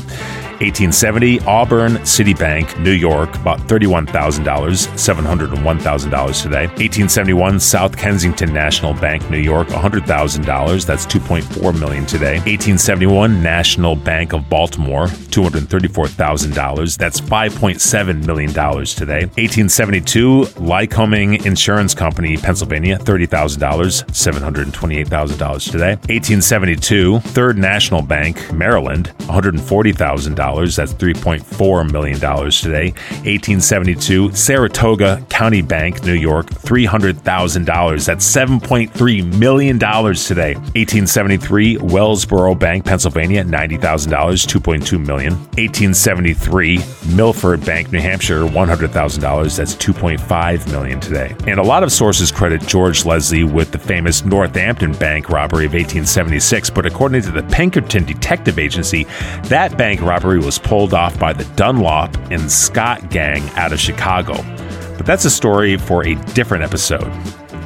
1870, 0.59 1.39
Auburn 1.47 2.05
City 2.05 2.33
Bank, 2.33 2.77
New 2.79 2.91
York, 2.91 3.33
about 3.35 3.59
$31,000, 3.61 4.43
$701,000 4.43 6.43
today. 6.43 6.67
1871, 6.67 7.61
South 7.61 7.95
Kensington 7.95 8.53
National 8.53 8.93
Bank, 8.93 9.29
New 9.29 9.37
York, 9.37 9.69
$100,000, 9.69 10.85
that's 10.85 11.05
2.4 11.05 11.79
million 11.79 12.05
today. 12.05 12.39
1871, 12.39 13.41
National 13.41 13.95
Bank 13.95 14.33
of 14.33 14.49
Baltimore, 14.49 15.05
$234,000, 15.05 16.97
that's 16.97 17.21
$5.7 17.21 18.25
million 18.25 18.49
today. 18.49 19.21
1872, 19.39 20.41
Lycoming 20.57 21.45
Insurance 21.45 21.93
Company, 21.93 22.35
Pennsylvania, 22.35 22.97
$30,000, 22.97 24.03
$728,000 24.09 25.71
today. 25.71 25.95
1872, 26.09 27.19
Third 27.19 27.57
National 27.57 28.01
Bank, 28.01 28.51
Maryland, 28.51 29.13
$140,000 29.19 30.48
that's 30.55 30.93
$3.4 30.93 31.91
million 31.91 32.19
today. 32.19 32.91
1872, 33.25 34.33
Saratoga 34.33 35.25
County 35.29 35.61
Bank, 35.61 36.03
New 36.03 36.13
York, 36.13 36.47
$300,000. 36.47 38.05
That's 38.05 38.35
$7.3 38.35 39.39
million 39.39 39.79
today. 39.79 40.55
1873, 40.55 41.77
Wellsboro 41.77 42.57
Bank, 42.57 42.85
Pennsylvania, 42.85 43.43
$90,000, 43.43 43.79
$2.2 43.79 45.05
million. 45.05 45.33
1873, 45.33 46.79
Milford 47.15 47.65
Bank, 47.65 47.91
New 47.91 47.99
Hampshire, 47.99 48.43
$100,000. 48.43 49.57
That's 49.57 49.75
2.5 49.75 50.71
million 50.71 50.99
today. 50.99 51.35
And 51.47 51.59
a 51.59 51.63
lot 51.63 51.83
of 51.83 51.91
sources 51.91 52.31
credit 52.31 52.61
George 52.61 53.05
Leslie 53.05 53.43
with 53.43 53.71
the 53.71 53.79
famous 53.79 54.23
Northampton 54.25 54.93
Bank 54.93 55.29
robbery 55.29 55.65
of 55.65 55.73
1876, 55.73 56.69
but 56.69 56.85
according 56.85 57.21
to 57.23 57.31
the 57.31 57.43
Pinkerton 57.43 58.05
Detective 58.05 58.59
Agency, 58.59 59.05
that 59.43 59.77
bank 59.77 60.01
robbery 60.01 60.38
was 60.39 60.59
pulled 60.59 60.93
off 60.93 61.17
by 61.19 61.33
the 61.33 61.45
Dunlap 61.55 62.15
and 62.31 62.51
Scott 62.51 63.09
gang 63.09 63.47
out 63.51 63.73
of 63.73 63.79
Chicago. 63.79 64.33
But 64.97 65.05
that's 65.05 65.25
a 65.25 65.29
story 65.29 65.77
for 65.77 66.05
a 66.05 66.15
different 66.33 66.63
episode. 66.63 67.07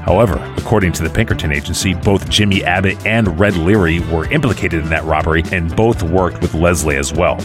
However, 0.06 0.36
according 0.58 0.92
to 0.94 1.04
the 1.04 1.10
Pinkerton 1.10 1.52
Agency, 1.52 1.94
both 1.94 2.30
Jimmy 2.30 2.64
Abbott 2.64 3.06
and 3.06 3.40
Red 3.40 3.56
Leary 3.56 4.02
were 4.02 4.30
implicated 4.32 4.84
in 4.84 4.90
that 4.90 5.06
robbery 5.06 5.44
and 5.52 5.74
both 5.76 6.04
worked 6.04 6.42
with 6.42 6.54
Leslie 6.54 6.98
as 6.98 7.14
well. 7.14 7.38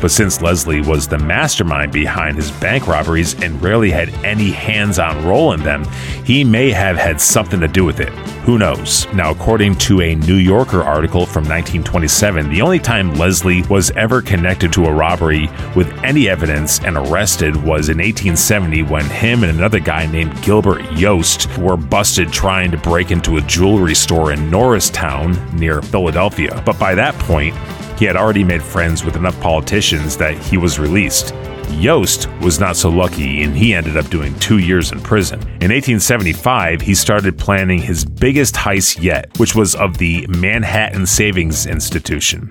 But 0.00 0.10
since 0.10 0.42
Leslie 0.42 0.80
was 0.80 1.08
the 1.08 1.18
mastermind 1.18 1.92
behind 1.92 2.36
his 2.36 2.50
bank 2.50 2.86
robberies 2.86 3.40
and 3.42 3.60
rarely 3.62 3.90
had 3.90 4.10
any 4.24 4.50
hands 4.50 4.98
on 4.98 5.24
role 5.24 5.52
in 5.52 5.62
them, 5.62 5.84
he 6.24 6.44
may 6.44 6.70
have 6.70 6.96
had 6.96 7.20
something 7.20 7.60
to 7.60 7.68
do 7.68 7.84
with 7.84 8.00
it. 8.00 8.12
Who 8.42 8.58
knows? 8.58 9.06
Now, 9.14 9.30
according 9.30 9.76
to 9.76 10.00
a 10.00 10.16
New 10.16 10.34
Yorker 10.34 10.82
article 10.82 11.26
from 11.26 11.44
1927, 11.44 12.50
the 12.50 12.60
only 12.60 12.80
time 12.80 13.14
Leslie 13.14 13.62
was 13.62 13.92
ever 13.92 14.20
connected 14.20 14.72
to 14.72 14.86
a 14.86 14.92
robbery 14.92 15.48
with 15.76 15.92
any 16.02 16.28
evidence 16.28 16.80
and 16.80 16.96
arrested 16.96 17.54
was 17.54 17.88
in 17.88 17.98
1870 17.98 18.82
when 18.82 19.04
him 19.04 19.44
and 19.44 19.56
another 19.56 19.78
guy 19.78 20.06
named 20.06 20.42
Gilbert 20.42 20.82
Yost 20.92 21.56
were 21.58 21.76
busted 21.76 22.32
trying 22.32 22.72
to 22.72 22.76
break 22.78 23.12
into 23.12 23.36
a 23.36 23.42
jewelry 23.42 23.94
store 23.94 24.32
in 24.32 24.50
Norristown 24.50 25.38
near 25.56 25.80
Philadelphia. 25.80 26.60
But 26.66 26.80
by 26.80 26.96
that 26.96 27.14
point, 27.20 27.54
he 27.98 28.04
had 28.04 28.16
already 28.16 28.44
made 28.44 28.62
friends 28.62 29.04
with 29.04 29.16
enough 29.16 29.38
politicians 29.40 30.16
that 30.16 30.36
he 30.36 30.56
was 30.56 30.78
released. 30.78 31.34
Yost 31.70 32.28
was 32.40 32.60
not 32.60 32.76
so 32.76 32.88
lucky 32.88 33.42
and 33.42 33.56
he 33.56 33.74
ended 33.74 33.96
up 33.96 34.08
doing 34.08 34.38
two 34.38 34.58
years 34.58 34.92
in 34.92 35.00
prison. 35.00 35.40
In 35.40 35.70
1875, 35.70 36.80
he 36.80 36.94
started 36.94 37.38
planning 37.38 37.78
his 37.78 38.04
biggest 38.04 38.54
heist 38.54 39.02
yet, 39.02 39.36
which 39.38 39.54
was 39.54 39.74
of 39.74 39.98
the 39.98 40.26
Manhattan 40.28 41.06
Savings 41.06 41.66
Institution. 41.66 42.48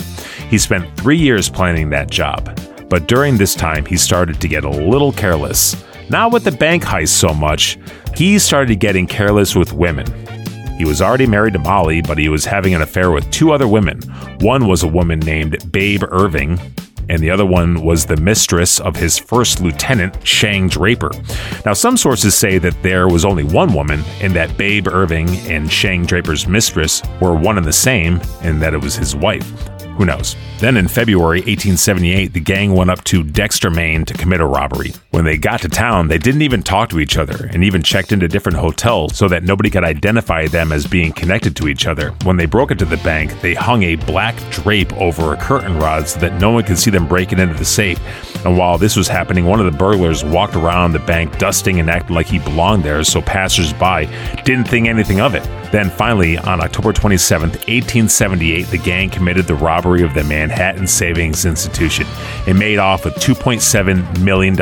He 0.50 0.58
spent 0.58 0.98
three 0.98 1.18
years 1.18 1.50
planning 1.50 1.90
that 1.92 2.10
job, 2.10 2.60
but 2.90 3.08
during 3.08 3.38
this 3.38 3.56
time, 3.56 3.86
he 3.86 3.96
started 3.96 4.42
to 4.42 4.48
get 4.48 4.66
a 4.66 4.70
little 4.70 5.14
careless. 5.14 5.82
Not 6.10 6.34
with 6.34 6.44
the 6.44 6.52
bank 6.52 6.84
heist 6.84 7.10
so 7.10 7.34
much, 7.34 7.78
he 8.16 8.38
started 8.38 8.80
getting 8.82 9.08
careless 9.08 9.56
with 9.56 9.72
women. 9.72 10.06
He 10.78 10.86
was 10.86 11.02
already 11.02 11.28
married 11.28 11.54
to 11.54 11.60
Molly, 11.60 12.02
but 12.02 12.18
he 12.18 12.30
was 12.30 12.46
having 12.46 12.74
an 12.74 12.82
affair 12.82 13.12
with 13.12 13.30
two 13.32 13.52
other 13.52 13.68
women. 13.68 14.02
One 14.40 14.68
was 14.68 14.84
a 14.84 14.88
woman 14.88 15.20
named 15.20 15.72
Babe 15.72 16.04
Irving, 16.10 16.60
and 17.10 17.22
the 17.22 17.30
other 17.30 17.46
one 17.46 17.84
was 17.84 18.06
the 18.06 18.16
mistress 18.18 18.80
of 18.80 18.96
his 18.96 19.18
first 19.18 19.60
lieutenant, 19.60 20.26
Shang 20.26 20.70
Draper. 20.70 21.12
Now, 21.66 21.74
some 21.74 21.98
sources 21.98 22.36
say 22.36 22.58
that 22.60 22.82
there 22.84 23.08
was 23.08 23.26
only 23.26 23.44
one 23.44 23.74
woman, 23.74 24.04
and 24.22 24.34
that 24.34 24.58
Babe 24.58 24.88
Irving 24.88 25.30
and 25.50 25.72
Shang 25.72 26.06
Draper's 26.06 26.48
mistress 26.48 27.02
were 27.20 27.36
one 27.36 27.58
and 27.58 27.68
the 27.68 27.74
same, 27.74 28.22
and 28.42 28.62
that 28.62 28.74
it 28.74 28.82
was 28.82 28.96
his 28.96 29.16
wife. 29.16 29.52
Who 29.98 30.06
knows? 30.06 30.36
Then 30.60 30.78
in 30.78 30.88
February 30.88 31.40
1878, 31.40 32.34
the 32.34 32.40
gang 32.40 32.74
went 32.74 32.90
up 32.90 33.04
to 33.06 33.24
Dexter, 33.24 33.70
Maine 33.70 34.06
to 34.06 34.14
commit 34.14 34.42
a 34.42 34.46
robbery. 34.46 34.94
When 35.12 35.26
they 35.26 35.38
got 35.38 35.62
to 35.62 35.70
town, 35.70 36.08
they 36.08 36.18
didn't 36.18 36.42
even 36.44 36.64
talk 36.64 36.90
to 36.90 37.00
each 37.00 37.18
other 37.18 37.48
and 37.48 37.64
even 37.64 37.84
checked 37.84 38.12
into 38.12 38.28
different 38.28 38.58
hotels 38.58 39.18
so 39.18 39.28
that 39.28 39.44
nobody 39.44 39.70
could 39.70 39.84
identify 39.84 40.48
them 40.48 40.72
as 40.72 40.88
being 40.88 41.12
connected 41.12 41.56
to 41.58 41.68
each 41.68 41.88
other. 41.88 42.12
When 42.24 42.38
they 42.38 42.46
broke 42.46 42.72
into 42.72 42.86
the 42.86 42.98
bank, 42.98 43.40
they 43.42 43.54
hung 43.54 43.84
a 43.84 43.96
black 43.96 44.36
drape 44.50 44.94
over 44.94 45.34
a 45.34 45.38
curtain 45.38 45.78
rod 45.78 46.08
so 46.08 46.20
that 46.20 46.40
no 46.40 46.52
one 46.52 46.64
could 46.64 46.80
see 46.80 46.92
them 46.92 47.08
breaking 47.08 47.40
into 47.40 47.56
the 47.56 47.66
safe. 47.66 48.00
And 48.46 48.58
while 48.58 48.78
this 48.78 48.96
was 48.96 49.08
happening, 49.08 49.46
one 49.46 49.60
of 49.60 49.72
the 49.72 49.78
burglars 49.78 50.24
walked 50.24 50.56
around 50.56 50.94
the 50.94 51.00
bank 51.00 51.38
dusting 51.38 51.80
and 51.80 51.90
acting 51.90 52.16
like 52.16 52.28
he 52.28 52.40
belonged 52.40 52.84
there, 52.84 53.04
so 53.04 53.22
passersby 53.22 54.08
didn't 54.44 54.68
think 54.68 54.88
anything 54.88 55.22
of 55.22 55.36
it. 55.36 55.44
Then 55.72 55.90
finally, 55.90 56.38
on 56.38 56.60
October 56.60 56.92
27, 56.92 57.50
1878, 57.50 58.68
the 58.68 58.78
gang 58.78 59.10
committed 59.10 59.46
the 59.46 59.56
robbery 59.56 60.04
of 60.04 60.14
the 60.14 60.24
Manhattan 60.24 60.88
Savings 60.88 61.46
Institution. 61.46 62.06
It 62.46 62.56
made 62.56 62.78
off 62.78 63.06
with 63.06 63.16
$2.7 63.16 64.22
million, 64.22 64.56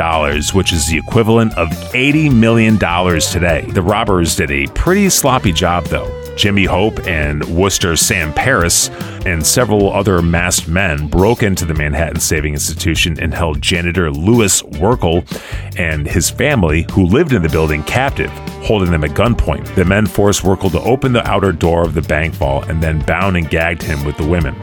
which 0.52 0.72
is 0.72 0.86
the 0.86 0.98
equivalent 0.98 1.56
of 1.58 1.68
$80 1.68 2.32
million 2.32 2.78
today. 2.78 3.66
The 3.72 3.82
robbers 3.82 4.36
did 4.36 4.50
a 4.50 4.66
pretty 4.68 5.08
sloppy 5.10 5.52
job, 5.52 5.86
though. 5.86 6.19
Jimmy 6.40 6.64
Hope 6.64 7.06
and 7.06 7.44
Worcester 7.54 7.96
Sam 7.96 8.32
Perris 8.32 8.88
and 9.26 9.46
several 9.46 9.92
other 9.92 10.22
masked 10.22 10.68
men 10.68 11.06
broke 11.06 11.42
into 11.42 11.66
the 11.66 11.74
Manhattan 11.74 12.18
Saving 12.18 12.54
Institution 12.54 13.20
and 13.20 13.34
held 13.34 13.60
janitor 13.60 14.10
Louis 14.10 14.62
Werkel 14.62 15.22
and 15.78 16.06
his 16.06 16.30
family, 16.30 16.86
who 16.92 17.04
lived 17.04 17.34
in 17.34 17.42
the 17.42 17.50
building, 17.50 17.82
captive, 17.82 18.30
holding 18.64 18.90
them 18.90 19.04
at 19.04 19.10
gunpoint. 19.10 19.74
The 19.74 19.84
men 19.84 20.06
forced 20.06 20.42
Werkel 20.42 20.70
to 20.70 20.80
open 20.80 21.12
the 21.12 21.28
outer 21.28 21.52
door 21.52 21.84
of 21.84 21.92
the 21.92 22.00
bank 22.00 22.32
vault 22.32 22.70
and 22.70 22.82
then 22.82 23.00
bound 23.00 23.36
and 23.36 23.50
gagged 23.50 23.82
him 23.82 24.02
with 24.06 24.16
the 24.16 24.26
women. 24.26 24.54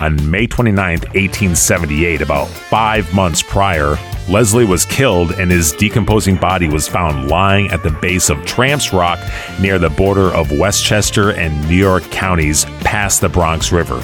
On 0.00 0.28
May 0.28 0.48
29, 0.48 0.74
1878, 0.74 2.20
about 2.20 2.48
five 2.48 3.14
months 3.14 3.42
prior, 3.42 3.96
Leslie 4.28 4.64
was 4.64 4.86
killed 4.86 5.30
and 5.32 5.52
his 5.52 5.70
decomposing 5.70 6.34
body 6.34 6.68
was 6.68 6.88
found 6.88 7.28
lying 7.28 7.70
at 7.70 7.84
the 7.84 7.92
base 7.92 8.28
of 8.28 8.44
Tramps 8.44 8.92
Rock 8.92 9.20
near 9.60 9.78
the 9.78 9.90
border 9.90 10.34
of 10.34 10.50
Westchester 10.58 11.30
and 11.30 11.68
New 11.68 11.76
York 11.76 12.02
counties 12.10 12.64
past 12.80 13.20
the 13.20 13.28
Bronx 13.28 13.70
River. 13.70 14.02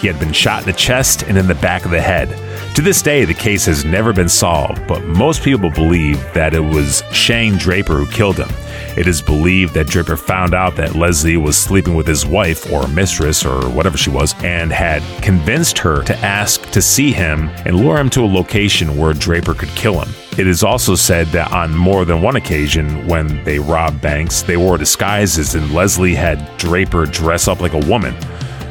He 0.00 0.06
had 0.06 0.18
been 0.18 0.32
shot 0.32 0.60
in 0.60 0.66
the 0.66 0.72
chest 0.72 1.24
and 1.24 1.36
in 1.36 1.48
the 1.48 1.54
back 1.54 1.84
of 1.84 1.90
the 1.90 2.00
head. 2.00 2.30
To 2.76 2.80
this 2.80 3.02
day, 3.02 3.26
the 3.26 3.34
case 3.34 3.66
has 3.66 3.84
never 3.84 4.14
been 4.14 4.30
solved, 4.30 4.86
but 4.86 5.04
most 5.04 5.42
people 5.42 5.70
believe 5.70 6.18
that 6.32 6.54
it 6.54 6.60
was 6.60 7.02
Shang 7.12 7.58
Draper 7.58 7.96
who 7.96 8.06
killed 8.10 8.38
him. 8.38 8.48
It 8.96 9.06
is 9.06 9.20
believed 9.20 9.74
that 9.74 9.88
Draper 9.88 10.16
found 10.16 10.54
out 10.54 10.76
that 10.76 10.94
Leslie 10.94 11.36
was 11.36 11.58
sleeping 11.58 11.94
with 11.94 12.06
his 12.06 12.24
wife 12.24 12.72
or 12.72 12.88
mistress 12.88 13.44
or 13.44 13.68
whatever 13.68 13.98
she 13.98 14.08
was 14.08 14.34
and 14.42 14.72
had 14.72 15.02
convinced 15.22 15.76
her 15.78 16.02
to 16.04 16.16
ask 16.18 16.62
to 16.70 16.80
see 16.80 17.12
him 17.12 17.50
and 17.66 17.76
lure 17.76 17.98
him 17.98 18.08
to 18.10 18.22
a 18.22 18.26
location 18.26 18.96
where 18.96 19.12
Draper 19.12 19.52
could 19.52 19.68
kill 19.70 20.00
him. 20.00 20.08
It 20.38 20.46
is 20.46 20.62
also 20.62 20.94
said 20.94 21.26
that 21.28 21.52
on 21.52 21.74
more 21.74 22.06
than 22.06 22.22
one 22.22 22.36
occasion, 22.36 23.06
when 23.06 23.44
they 23.44 23.58
robbed 23.58 24.00
banks, 24.00 24.42
they 24.42 24.56
wore 24.56 24.78
disguises 24.78 25.54
and 25.54 25.72
Leslie 25.72 26.14
had 26.14 26.56
Draper 26.56 27.04
dress 27.04 27.48
up 27.48 27.60
like 27.60 27.74
a 27.74 27.86
woman. 27.86 28.14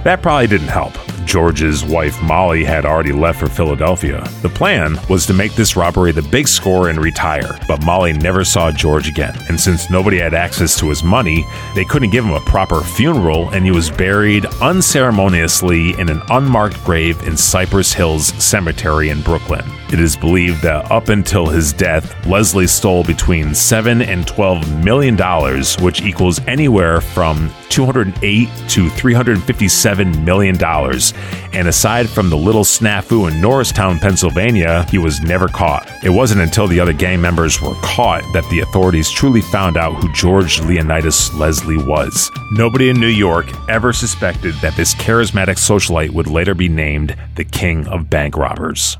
That 0.06 0.22
probably 0.22 0.46
didn't 0.46 0.68
help. 0.68 0.94
George's 1.26 1.84
wife 1.84 2.22
Molly 2.22 2.64
had 2.64 2.86
already 2.86 3.12
left 3.12 3.40
for 3.40 3.50
Philadelphia. 3.50 4.24
The 4.44 4.50
plan 4.50 4.98
was 5.10 5.26
to 5.26 5.34
make 5.34 5.56
this 5.56 5.76
robbery 5.76 6.12
the 6.12 6.22
big 6.22 6.48
score 6.48 6.90
and 6.90 7.02
retire, 7.02 7.58
but 7.68 7.84
Molly 7.84 8.14
never 8.14 8.46
saw 8.46 8.70
George 8.70 9.10
again. 9.10 9.36
And 9.50 9.60
since 9.60 9.90
nobody 9.90 10.20
had 10.20 10.36
access 10.36 10.78
to 10.78 10.90
his 10.90 11.04
money, 11.04 11.44
they 11.74 11.86
couldn't 11.86 12.12
give 12.12 12.24
him 12.24 12.36
a 12.36 12.40
proper 12.42 12.82
funeral, 12.82 13.50
and 13.50 13.66
he 13.66 13.72
was 13.72 13.90
buried 13.90 14.46
unceremoniously 14.62 16.00
in 16.00 16.10
an 16.10 16.22
unmarked 16.30 16.84
grave 16.84 17.20
in 17.24 17.36
Cypress 17.36 17.92
Hills 17.92 18.28
Cemetery 18.42 19.10
in 19.10 19.24
Brooklyn. 19.24 19.66
It 19.94 20.00
is 20.00 20.16
believed 20.16 20.64
that 20.64 20.90
up 20.92 21.10
until 21.10 21.46
his 21.46 21.72
death, 21.72 22.26
Leslie 22.26 22.66
stole 22.66 23.04
between 23.04 23.54
7 23.54 24.02
and 24.02 24.28
12 24.28 24.84
million 24.84 25.16
dollars, 25.16 25.80
which 25.80 26.02
equals 26.02 26.40
anywhere 26.48 27.02
from 27.02 27.52
208 27.70 28.50
to 28.70 28.90
357 28.90 30.26
million 30.26 30.58
dollars. 30.58 31.14
And 31.54 31.68
aside 31.68 32.10
from 32.10 32.30
the 32.30 32.38
little 32.38 32.64
snafu 32.64 33.32
in 33.32 33.40
Norristown, 33.40 34.00
Pennsylvania, 34.00 34.86
he 34.90 34.98
was 34.98 35.22
never 35.22 35.48
caught. 35.48 35.90
It 36.04 36.10
wasn't 36.10 36.42
until 36.42 36.68
the 36.68 36.80
other 36.80 36.94
gang 36.94 37.22
members 37.22 37.62
were 37.62 37.76
caught 37.84 38.24
that 38.34 38.50
the 38.50 38.62
authorities 38.62 39.12
truly 39.12 39.42
found 39.42 39.78
out 39.78 39.94
who 39.96 40.12
George 40.14 40.60
Leonidas 40.62 41.34
Leslie 41.36 41.78
was. 41.78 42.32
Nobody 42.52 42.90
in 42.90 43.00
New 43.00 43.08
York 43.08 43.46
ever 43.70 43.94
suspected 43.94 44.56
that 44.56 44.76
this 44.76 44.96
charismatic 44.96 45.58
socialite 45.58 46.10
would 46.10 46.28
later 46.28 46.56
be 46.56 46.70
named 46.70 47.16
the 47.36 47.46
King 47.46 47.88
of 47.88 48.10
Bank 48.10 48.36
Robbers. 48.36 48.98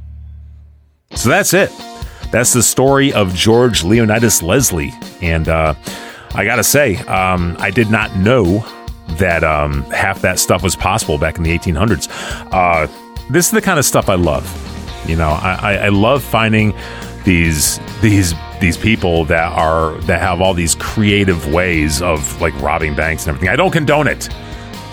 So 1.16 1.30
that's 1.30 1.54
it. 1.54 1.72
That's 2.32 2.54
the 2.54 2.64
story 2.64 3.14
of 3.14 3.34
George 3.34 3.84
Leonidas 3.84 4.42
Leslie. 4.42 4.94
And 5.22 5.48
uh, 5.48 5.76
I 6.34 6.44
got 6.46 6.58
to 6.58 6.64
say, 6.64 6.98
um, 7.06 7.56
I 7.60 7.72
did 7.72 7.90
not 7.90 8.16
know 8.18 8.66
that 9.18 9.44
um, 9.44 9.84
half 9.92 10.22
that 10.22 10.40
stuff 10.40 10.64
was 10.64 10.76
possible 10.76 11.18
back 11.18 11.38
in 11.38 11.44
the 11.44 11.58
1800s. 11.58 12.10
Uh, 12.52 12.88
this 13.30 13.46
is 13.46 13.52
the 13.52 13.62
kind 13.62 13.80
of 13.80 13.86
stuff 13.86 14.10
I 14.10 14.16
love. 14.16 14.46
You 15.08 15.16
know, 15.16 15.30
I, 15.30 15.76
I 15.76 15.90
love 15.90 16.24
finding 16.24 16.74
these 17.24 17.80
these 18.02 18.34
these 18.60 18.78
people 18.78 19.26
that 19.26 19.52
are 19.54 19.96
that 20.02 20.20
have 20.20 20.42
all 20.42 20.54
these 20.54 20.76
creative 20.76 21.54
ways 21.54 22.02
of 22.02 22.42
like 22.42 22.60
robbing 22.62 22.96
banks 22.96 23.24
and 23.24 23.30
everything. 23.30 23.50
I 23.50 23.56
don't 23.56 23.72
condone 23.72 24.08
it, 24.08 24.30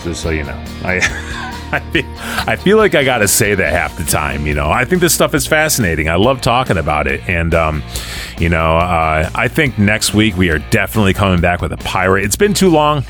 just 0.04 0.22
so 0.22 0.30
you 0.30 0.44
know. 0.44 0.64
I. 0.84 1.48
I 2.46 2.56
feel, 2.56 2.76
like 2.76 2.94
I 2.94 3.02
got 3.02 3.18
to 3.18 3.28
say 3.28 3.54
that 3.54 3.72
half 3.72 3.96
the 3.96 4.04
time. 4.04 4.46
You 4.46 4.54
know, 4.54 4.70
I 4.70 4.84
think 4.84 5.00
this 5.00 5.14
stuff 5.14 5.32
is 5.32 5.46
fascinating. 5.46 6.08
I 6.08 6.16
love 6.16 6.42
talking 6.42 6.76
about 6.76 7.06
it, 7.06 7.26
and 7.26 7.54
um, 7.54 7.82
you 8.38 8.50
know, 8.50 8.76
uh, 8.76 9.30
I 9.34 9.48
think 9.48 9.78
next 9.78 10.12
week 10.12 10.36
we 10.36 10.50
are 10.50 10.58
definitely 10.58 11.14
coming 11.14 11.40
back 11.40 11.62
with 11.62 11.72
a 11.72 11.78
pirate. 11.78 12.24
It's 12.24 12.36
been 12.36 12.52
too 12.52 12.68
long. 12.68 13.04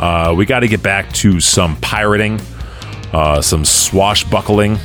Uh, 0.00 0.34
we 0.36 0.46
got 0.46 0.60
to 0.60 0.68
get 0.68 0.82
back 0.82 1.12
to 1.12 1.38
some 1.38 1.76
pirating, 1.76 2.40
uh, 3.12 3.40
some 3.40 3.64
swashbuckling, 3.64 4.78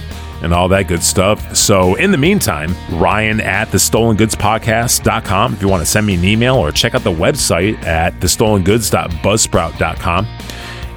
and 0.43 0.53
all 0.53 0.67
that 0.67 0.87
good 0.87 1.01
stuff. 1.01 1.55
So, 1.55 1.95
in 1.95 2.11
the 2.11 2.19
meantime, 2.19 2.75
Ryan 2.91 3.41
at 3.41 3.71
the 3.71 3.79
stolen 3.79 4.15
goods 4.15 4.35
podcast.com 4.35 5.53
if 5.53 5.61
you 5.63 5.67
want 5.67 5.81
to 5.81 5.89
send 5.89 6.05
me 6.05 6.13
an 6.13 6.23
email 6.23 6.55
or 6.55 6.71
check 6.71 6.93
out 6.93 7.03
the 7.03 7.11
website 7.11 7.83
at 7.83 8.21
the 8.21 8.29
stolen 8.29 8.63
goods.buzzsprout.com. 8.63 10.25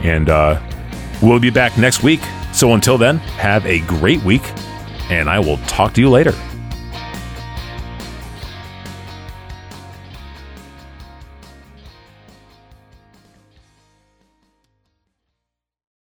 And 0.02 0.28
uh, 0.28 0.60
we'll 1.22 1.40
be 1.40 1.50
back 1.50 1.76
next 1.78 2.02
week. 2.02 2.20
So, 2.52 2.74
until 2.74 2.98
then, 2.98 3.18
have 3.38 3.64
a 3.66 3.80
great 3.80 4.22
week, 4.22 4.42
and 5.10 5.28
I 5.28 5.38
will 5.38 5.58
talk 5.58 5.94
to 5.94 6.00
you 6.00 6.10
later. 6.10 6.32